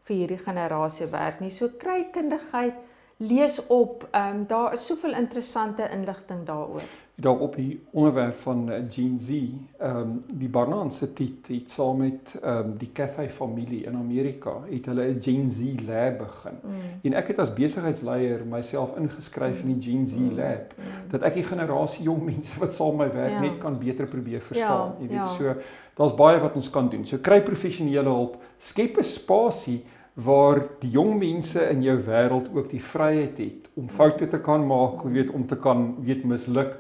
vir 0.04 0.16
hierdie 0.16 0.38
generasie 0.38 1.08
werk 1.12 1.40
nie. 1.40 1.52
So 1.52 1.70
kry 1.78 2.08
kundigheid, 2.14 2.76
lees 3.18 3.60
op, 3.68 4.08
ehm 4.12 4.36
um, 4.36 4.46
daar 4.48 4.74
is 4.74 4.86
soveel 4.86 5.14
interessante 5.14 5.90
inligting 5.92 6.46
daaroor 6.46 7.09
dalk 7.20 7.42
op 7.42 7.56
die 7.56 7.80
onderwerp 7.92 8.38
van 8.40 8.72
eh, 8.72 8.84
Gen 8.90 9.20
Z, 9.20 9.30
ehm 9.30 9.98
um, 9.98 10.24
die 10.32 10.50
Barnard 10.50 10.94
se 10.94 11.14
tit 11.14 11.48
het 11.48 11.70
saam 11.70 11.98
met 11.98 12.36
ehm 12.42 12.58
um, 12.58 12.78
die 12.78 12.92
Cathay 12.94 13.30
familie 13.30 13.84
in 13.84 13.96
Amerika 13.96 14.54
het 14.70 14.86
hulle 14.86 15.08
'n 15.08 15.22
Gen 15.22 15.50
Z 15.50 15.60
lab 15.88 16.18
begin. 16.18 16.58
Mm. 16.64 16.72
En 17.02 17.14
ek 17.14 17.28
het 17.28 17.40
as 17.40 17.54
besigheidsleier 17.54 18.46
myself 18.46 18.98
ingeskryf 18.98 19.64
mm. 19.64 19.70
in 19.70 19.80
die 19.80 19.92
Gen 19.92 20.08
Z 20.08 20.16
mm. 20.16 20.36
lab 20.36 20.74
mm. 20.78 21.10
dat 21.10 21.22
ek 21.22 21.34
die 21.34 21.44
generasie 21.44 22.04
jong 22.04 22.24
mense 22.24 22.60
wat 22.60 22.74
saam 22.74 22.96
my 22.96 23.12
werk 23.12 23.32
ja. 23.32 23.40
net 23.40 23.58
kan 23.58 23.80
beter 23.80 24.08
probeer 24.08 24.42
verstaan. 24.42 24.96
Ja, 25.00 25.02
Jy 25.02 25.08
weet 25.08 25.18
ja. 25.18 25.26
so 25.26 25.56
daar's 25.96 26.16
baie 26.16 26.40
wat 26.40 26.56
ons 26.56 26.70
kan 26.70 26.90
doen. 26.90 27.06
So 27.06 27.18
kry 27.18 27.42
professionele 27.42 28.10
hulp, 28.10 28.38
skep 28.58 28.98
'n 28.98 29.04
spasie 29.04 29.84
waar 30.14 30.64
die 30.80 30.90
jong 30.90 31.18
mense 31.20 31.62
in 31.70 31.84
jou 31.84 31.98
wêreld 32.04 32.50
ook 32.54 32.70
die 32.70 32.82
vryheid 32.84 33.38
het 33.38 33.70
om 33.74 33.90
foute 33.90 34.28
te 34.28 34.40
kan 34.40 34.66
maak, 34.68 35.04
weet 35.04 35.32
om 35.32 35.48
te 35.48 35.56
kan 35.56 35.96
weet 36.04 36.24
misluk. 36.24 36.78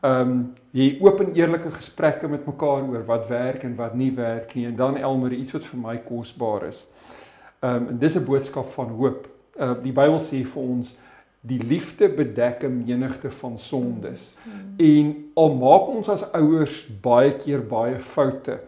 Ehm 0.00 0.30
um, 0.30 0.52
jy 0.76 0.98
oop 1.00 1.20
en 1.20 1.32
eerlike 1.34 1.70
gesprekke 1.72 2.28
met 2.28 2.44
mekaar 2.46 2.84
oor 2.84 3.04
wat 3.08 3.28
werk 3.28 3.62
en 3.64 3.76
wat 3.76 3.94
nie 3.96 4.10
werk 4.12 4.54
nie 4.54 4.66
en 4.66 4.76
dan 4.76 4.96
Elmer 4.96 5.32
iets 5.32 5.56
wat 5.56 5.64
vir 5.64 5.80
my 5.80 5.96
kosbaar 6.04 6.68
is. 6.68 6.86
Ehm 7.60 7.74
um, 7.74 7.88
en 7.88 7.98
dis 7.98 8.16
'n 8.16 8.24
boodskap 8.24 8.70
van 8.70 8.88
hoop. 8.88 9.28
Uh 9.58 9.74
die 9.82 9.92
Bybel 9.92 10.20
sê 10.20 10.44
vir 10.44 10.62
ons 10.62 10.96
die 11.46 11.60
liefde 11.62 12.08
bedek 12.08 12.62
'n 12.62 12.84
menigte 12.86 13.30
van 13.30 13.58
sondes. 13.58 14.34
En 14.76 15.30
al 15.34 15.54
maak 15.54 15.88
ons 15.88 16.08
as 16.08 16.32
ouers 16.32 16.86
baie 17.02 17.32
keer 17.36 17.62
baie 17.66 17.98
foute, 17.98 18.58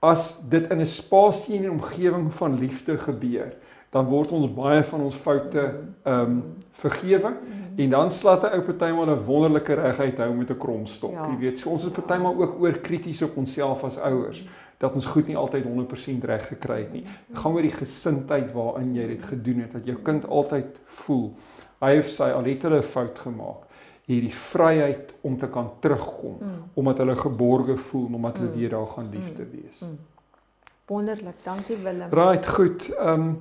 as 0.00 0.38
dit 0.48 0.70
in 0.70 0.80
'n 0.80 0.86
spasie 0.86 1.56
en 1.56 1.64
'n 1.64 1.70
omgewing 1.70 2.34
van 2.34 2.58
liefde 2.58 2.98
gebeur, 2.98 3.52
dan 3.90 4.06
word 4.06 4.32
ons 4.32 4.54
baie 4.54 4.82
van 4.82 5.00
ons 5.00 5.14
foute 5.14 5.74
ehm 6.04 6.20
um, 6.20 6.42
vergewe 6.72 7.32
en 7.76 7.90
dan 7.90 8.10
slaat 8.10 8.42
'n 8.42 8.54
ou 8.54 8.62
partymal 8.62 9.06
'n 9.06 9.24
wonderlike 9.24 9.74
reguit 9.74 10.18
hou 10.18 10.34
met 10.34 10.50
'n 10.50 10.58
kromstok. 10.58 11.12
Ja. 11.12 11.26
Jy 11.30 11.38
weet, 11.38 11.58
so 11.58 11.70
ons 11.70 11.84
is 11.84 11.90
partymal 11.90 12.36
ook 12.36 12.60
oor 12.60 12.78
krities 12.78 13.22
op 13.22 13.36
onsself 13.36 13.84
as 13.84 13.98
ouers 13.98 14.44
dat 14.78 14.94
ons 14.94 15.06
goed 15.06 15.26
nie 15.26 15.36
altyd 15.36 15.64
100% 15.64 16.24
reg 16.24 16.46
gekry 16.46 16.78
het 16.78 16.92
nie. 16.92 17.04
Dit 17.28 17.38
gaan 17.38 17.52
oor 17.52 17.62
die 17.62 17.70
gesindheid 17.70 18.52
waarin 18.52 18.94
jy 18.94 19.06
dit 19.06 19.22
gedoen 19.22 19.60
het 19.60 19.72
dat 19.72 19.86
jou 19.86 19.96
kind 20.02 20.28
altyd 20.28 20.80
voel 20.84 21.34
hy 21.78 21.98
of 21.98 22.06
sy 22.10 22.30
al 22.34 22.44
het 22.44 22.62
hulle 22.62 22.78
'n 22.78 22.82
fout 22.82 23.18
gemaak 23.18 23.67
hierdie 24.08 24.32
vryheid 24.32 25.12
om 25.20 25.36
te 25.38 25.48
kan 25.52 25.70
terugkom 25.84 26.38
mm. 26.40 26.60
omdat 26.80 27.02
hulle 27.02 27.16
geborge 27.16 27.76
voel 27.76 28.06
omdat 28.16 28.38
hulle 28.40 28.50
mm. 28.50 28.56
weer 28.56 28.70
daar 28.72 28.86
gaan 28.86 29.10
liefde 29.12 29.44
mm. 29.44 29.50
wees. 29.52 29.80
Mm. 29.84 29.98
Wonderlik, 30.88 31.42
dankie 31.44 31.76
Willem. 31.76 32.10
Right, 32.10 32.46
goed. 32.46 32.88
Ehm 32.96 33.20
um, 33.20 33.32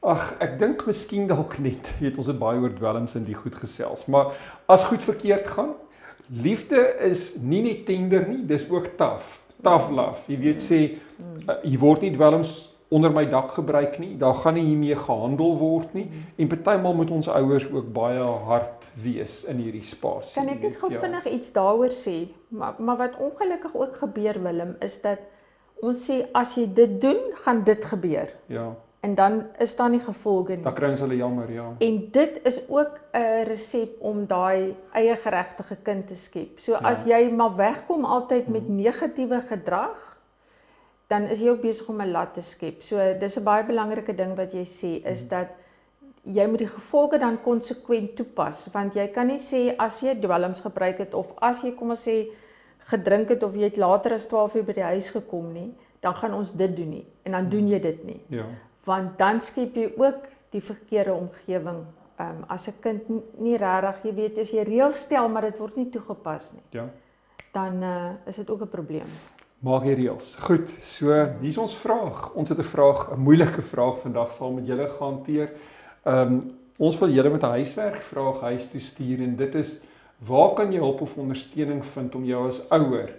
ag 0.00 0.30
ek 0.40 0.54
dink 0.60 0.86
miskien 0.88 1.26
dalk 1.28 1.58
net, 1.60 1.88
weet 2.00 2.16
ons 2.16 2.28
het 2.32 2.38
baie 2.40 2.60
oor 2.60 2.72
dwelms 2.72 3.16
en 3.16 3.24
die 3.24 3.36
goed 3.36 3.56
gesels, 3.60 4.06
maar 4.08 4.32
as 4.64 4.84
goed 4.88 5.04
verkeerd 5.04 5.48
gaan, 5.48 5.74
liefde 6.28 6.80
is 7.04 7.34
nie 7.36 7.60
net 7.64 7.84
tender 7.88 8.24
nie, 8.28 8.40
dis 8.48 8.64
ook 8.70 8.94
taaf. 8.96 9.38
Tough 9.60 9.92
love. 9.92 10.24
Jy 10.32 10.38
weet 10.40 10.64
sê 10.64 10.78
uh, 10.86 11.58
jy 11.64 11.76
word 11.80 12.04
nie 12.04 12.14
dwelms 12.14 12.70
onder 12.88 13.12
my 13.12 13.26
dak 13.28 13.52
gebruik 13.56 13.98
nie. 14.02 14.14
Daar 14.18 14.34
gaan 14.40 14.56
nie 14.56 14.64
hiermee 14.66 14.96
gehandel 14.96 15.56
word 15.60 15.92
nie. 15.94 16.06
En 16.40 16.48
partymal 16.48 16.96
moet 16.96 17.12
ons 17.14 17.28
ouers 17.28 17.68
ook 17.68 17.92
baie 17.94 18.24
hard 18.48 18.79
wees 18.94 19.44
in 19.44 19.56
hierdie 19.62 19.84
spasie. 19.86 20.34
Kan 20.40 20.48
ek 20.48 20.62
net 20.62 20.76
gou 20.80 20.90
ja. 20.92 21.00
vinnig 21.00 21.26
iets 21.30 21.52
daaroor 21.52 21.94
sê? 21.94 22.28
Maar 22.48 22.74
maar 22.78 22.96
wat 22.96 23.18
ongelukkig 23.18 23.74
ook 23.74 23.96
gebeur 23.96 24.42
Willem 24.42 24.76
is 24.80 25.00
dat 25.02 25.18
ons 25.80 26.04
sê 26.10 26.26
as 26.36 26.54
jy 26.56 26.66
dit 26.74 27.00
doen, 27.00 27.20
gaan 27.44 27.64
dit 27.64 27.84
gebeur. 27.84 28.32
Ja. 28.46 28.76
En 29.00 29.14
dan 29.14 29.46
is 29.58 29.76
daar 29.76 29.88
nie 29.90 30.00
gevolge 30.00 30.58
nie. 30.58 30.64
Dan 30.64 30.74
kry 30.76 30.90
ons 30.92 31.00
hulle 31.00 31.16
jammer, 31.16 31.52
ja. 31.52 31.70
En 31.80 32.00
dit 32.12 32.40
is 32.44 32.60
ook 32.68 32.98
'n 33.16 33.44
resep 33.48 33.96
om 34.00 34.26
daai 34.26 34.76
eie 34.92 35.16
geregtige 35.16 35.76
kind 35.82 36.06
te 36.06 36.14
skep. 36.14 36.58
So 36.60 36.72
ja. 36.72 36.78
as 36.78 37.04
jy 37.04 37.30
maar 37.32 37.56
wegkom 37.56 38.04
altyd 38.04 38.48
met 38.48 38.66
hmm. 38.66 38.76
negatiewe 38.76 39.40
gedrag, 39.40 40.10
dan 41.06 41.22
is 41.22 41.40
jy 41.40 41.48
ook 41.48 41.60
besig 41.60 41.88
om 41.88 42.00
'n 42.02 42.10
lat 42.10 42.34
te 42.34 42.40
skep. 42.40 42.82
So 42.82 42.96
dis 43.18 43.36
'n 43.38 43.44
baie 43.44 43.64
belangrike 43.64 44.14
ding 44.14 44.36
wat 44.36 44.52
jy 44.52 44.64
sê 44.64 44.92
is 45.04 45.24
mhm. 45.24 45.28
dat 45.28 45.48
jy 46.24 46.46
moet 46.46 46.58
die 46.58 46.68
gevolge 46.68 47.18
dan 47.18 47.38
konsekwent 47.40 48.16
toepas 48.16 48.68
want 48.72 48.94
jy 48.94 49.06
kan 49.14 49.26
nie 49.26 49.38
sê 49.38 49.74
as 49.78 50.02
jy 50.02 50.14
dwelms 50.20 50.60
gebruik 50.60 50.98
het 50.98 51.14
of 51.14 51.32
as 51.40 51.62
jy 51.64 51.72
kom 51.74 51.90
ons 51.90 52.08
sê 52.08 52.26
gedrink 52.90 53.30
het 53.32 53.42
of 53.42 53.54
jy 53.56 53.70
het 53.70 53.78
later 53.80 54.16
as 54.16 54.26
12 54.28 54.58
uur 54.60 54.66
by 54.68 54.76
die 54.80 54.88
huis 54.94 55.10
gekom 55.14 55.52
nie, 55.54 55.70
dan 56.00 56.16
gaan 56.16 56.34
ons 56.34 56.52
dit 56.56 56.76
doen 56.76 56.92
nie 56.98 57.06
en 57.28 57.38
dan 57.38 57.48
doen 57.52 57.68
jy 57.68 57.80
dit 57.80 58.04
nie. 58.04 58.20
Ja. 58.32 58.46
Want 58.88 59.18
dan 59.20 59.40
skep 59.44 59.76
jy 59.76 59.90
ook 60.00 60.28
die 60.54 60.62
verkeerde 60.64 61.14
omgewing. 61.14 61.84
Ehm 62.20 62.40
um, 62.40 62.44
as 62.48 62.68
'n 62.68 62.80
kind 62.80 63.08
nie 63.38 63.56
regtig, 63.56 64.04
jy 64.04 64.14
weet, 64.14 64.38
as 64.38 64.50
jy 64.50 64.64
reëls 64.64 65.04
stel 65.06 65.28
maar 65.28 65.42
dit 65.42 65.58
word 65.58 65.76
nie 65.76 65.90
toegepas 65.90 66.52
nie. 66.52 66.64
Ja. 66.70 66.88
Dan 67.52 67.82
uh, 67.82 68.12
is 68.26 68.36
dit 68.36 68.50
ook 68.50 68.62
'n 68.62 68.68
probleem 68.68 69.08
maak 69.60 69.82
hier 69.82 69.96
reëls. 69.96 70.36
Goed, 70.40 70.70
so 70.82 71.12
hier's 71.40 71.58
ons 71.58 71.76
vraag. 71.76 72.32
Ons 72.32 72.48
het 72.48 72.58
'n 72.58 72.62
vraag, 72.62 73.12
'n 73.12 73.20
moeilike 73.20 73.62
vraag 73.62 73.98
vandag 74.00 74.32
saam 74.32 74.54
met 74.54 74.66
julle 74.66 74.88
gaan 74.88 75.12
hanteer. 75.12 75.50
Ehm 76.02 76.32
um, 76.32 76.58
ons 76.80 76.98
wil 76.98 77.10
julle 77.12 77.30
met 77.30 77.42
'n 77.42 77.56
huiswerk 77.60 77.96
vraag 77.96 78.40
huis 78.40 78.70
toe 78.70 78.80
stuur 78.80 79.20
en 79.20 79.36
dit 79.36 79.54
is 79.54 79.78
waar 80.18 80.54
kan 80.54 80.72
jy 80.72 80.78
hulp 80.78 81.00
of 81.00 81.16
ondersteuning 81.16 81.84
vind 81.84 82.14
om 82.14 82.24
jou 82.24 82.48
as 82.48 82.60
ouer 82.68 83.10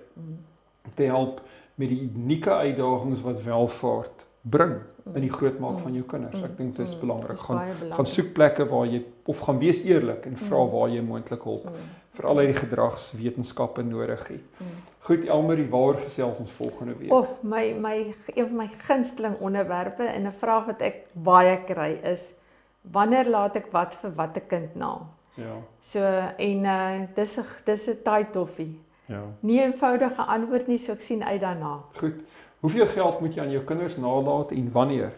te 0.96 1.04
help 1.04 1.42
met 1.76 1.90
die 1.90 2.02
unieke 2.02 2.54
uitdagings 2.54 3.22
wat 3.22 3.44
welvaart 3.44 4.26
bring 4.42 4.80
in 5.14 5.22
die 5.22 5.34
grootmaak 5.34 5.80
van 5.80 5.94
jou 5.94 6.04
kinders. 6.08 6.42
Ek 6.44 6.58
dink 6.58 6.76
dit 6.78 6.88
is 6.88 6.98
belangrik. 7.00 7.40
Gaan 7.40 7.94
gaan 7.94 8.10
soek 8.10 8.34
plekke 8.34 8.66
waar 8.70 8.86
jy 8.90 9.04
of 9.30 9.40
gaan 9.46 9.60
wees 9.62 9.84
eerlik 9.86 10.26
en 10.26 10.38
vra 10.38 10.66
waar 10.66 10.90
jy 10.90 11.02
moontlik 11.06 11.44
hulp 11.44 11.70
vir 12.18 12.28
al 12.28 12.42
die 12.44 12.54
gedragswetenskappe 12.54 13.84
nodig 13.88 14.28
het. 14.28 14.64
Goed, 15.08 15.24
Elmarie, 15.26 15.66
waar 15.72 15.96
gesels 16.04 16.42
ons 16.44 16.52
volgende 16.58 16.98
week? 17.00 17.14
Of 17.14 17.30
my 17.42 17.72
my 17.80 17.96
een 18.36 18.48
van 18.48 18.58
my 18.58 18.68
gunsteling 18.84 19.40
onderwerpe 19.40 20.04
en 20.04 20.28
'n 20.28 20.38
vraag 20.44 20.66
wat 20.66 20.82
ek 20.82 21.08
baie 21.14 21.58
kry 21.66 22.00
is 22.04 22.34
wanneer 22.82 23.30
laat 23.30 23.56
ek 23.56 23.72
wat 23.72 23.96
vir 24.02 24.14
watter 24.16 24.42
kind 24.42 24.76
na? 24.76 25.00
Ja. 25.34 25.58
So 25.82 26.00
en 26.38 26.66
uh 26.66 27.08
dis 27.16 27.38
'n 27.40 27.46
dis 27.66 27.88
'n 27.88 28.02
taai 28.04 28.26
toffie. 28.32 28.80
Ja. 29.06 29.24
Nie 29.40 29.62
eenvoudige 29.62 30.22
antwoord 30.22 30.68
nie, 30.68 30.78
so 30.78 30.92
ek 30.92 31.02
sien 31.02 31.24
uit 31.24 31.42
daarna. 31.42 31.80
Goed. 31.98 32.22
Hoeveel 32.60 32.86
geld 32.86 33.20
moet 33.20 33.34
jy 33.36 33.42
aan 33.42 33.52
jou 33.52 33.64
kinders 33.64 33.98
nalat 33.98 34.52
en 34.52 34.72
wanneer? 34.72 35.12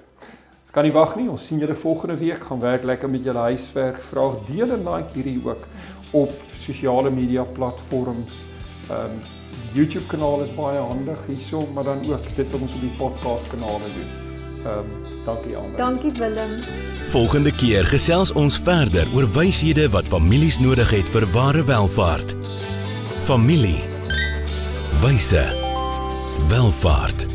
Ons 0.61 0.71
kan 0.71 0.83
nie 0.83 0.91
wag 0.91 1.15
nie. 1.15 1.29
Ons 1.29 1.47
sien 1.47 1.59
julle 1.59 1.75
volgende 1.75 2.17
week. 2.17 2.43
Gaan 2.43 2.59
werk 2.59 2.83
lekker 2.83 3.09
met 3.09 3.23
julle 3.23 3.39
huiswerk. 3.39 3.97
Vraag 3.97 4.45
deel 4.45 4.71
en 4.71 4.87
like 4.89 5.13
hierdie 5.13 5.41
ook 5.45 5.67
op 6.11 6.31
sosiale 6.57 7.11
media 7.11 7.43
platforms. 7.43 8.43
Ehm 8.89 9.05
um, 9.05 9.21
YouTube 9.73 10.05
kanaal 10.05 10.41
is 10.41 10.55
baie 10.55 10.79
handig 10.79 11.25
hierso, 11.25 11.65
maar 11.73 11.83
dan 11.83 12.05
ook 12.09 12.35
dit 12.35 12.51
wat 12.51 12.61
ons 12.61 12.73
op 12.73 12.81
die 12.81 12.95
podcast 12.97 13.47
kanale 13.49 13.89
doen. 13.97 14.09
Ehm 14.65 14.79
um, 14.79 15.02
dankie 15.25 15.55
Andre. 15.57 15.77
Dankie 15.77 16.11
Willem. 16.11 16.63
Volgende 17.07 17.51
keer 17.51 17.85
gesels 17.85 18.31
ons 18.31 18.57
verder 18.57 19.07
oor 19.13 19.27
wyshede 19.35 19.89
wat 19.89 20.07
families 20.07 20.59
nodig 20.59 20.89
het 20.89 21.09
vir 21.09 21.27
ware 21.35 21.63
welfaart. 21.63 22.35
Familie. 23.27 23.81
Wyse. 25.01 25.45
Welvaart. 26.49 27.32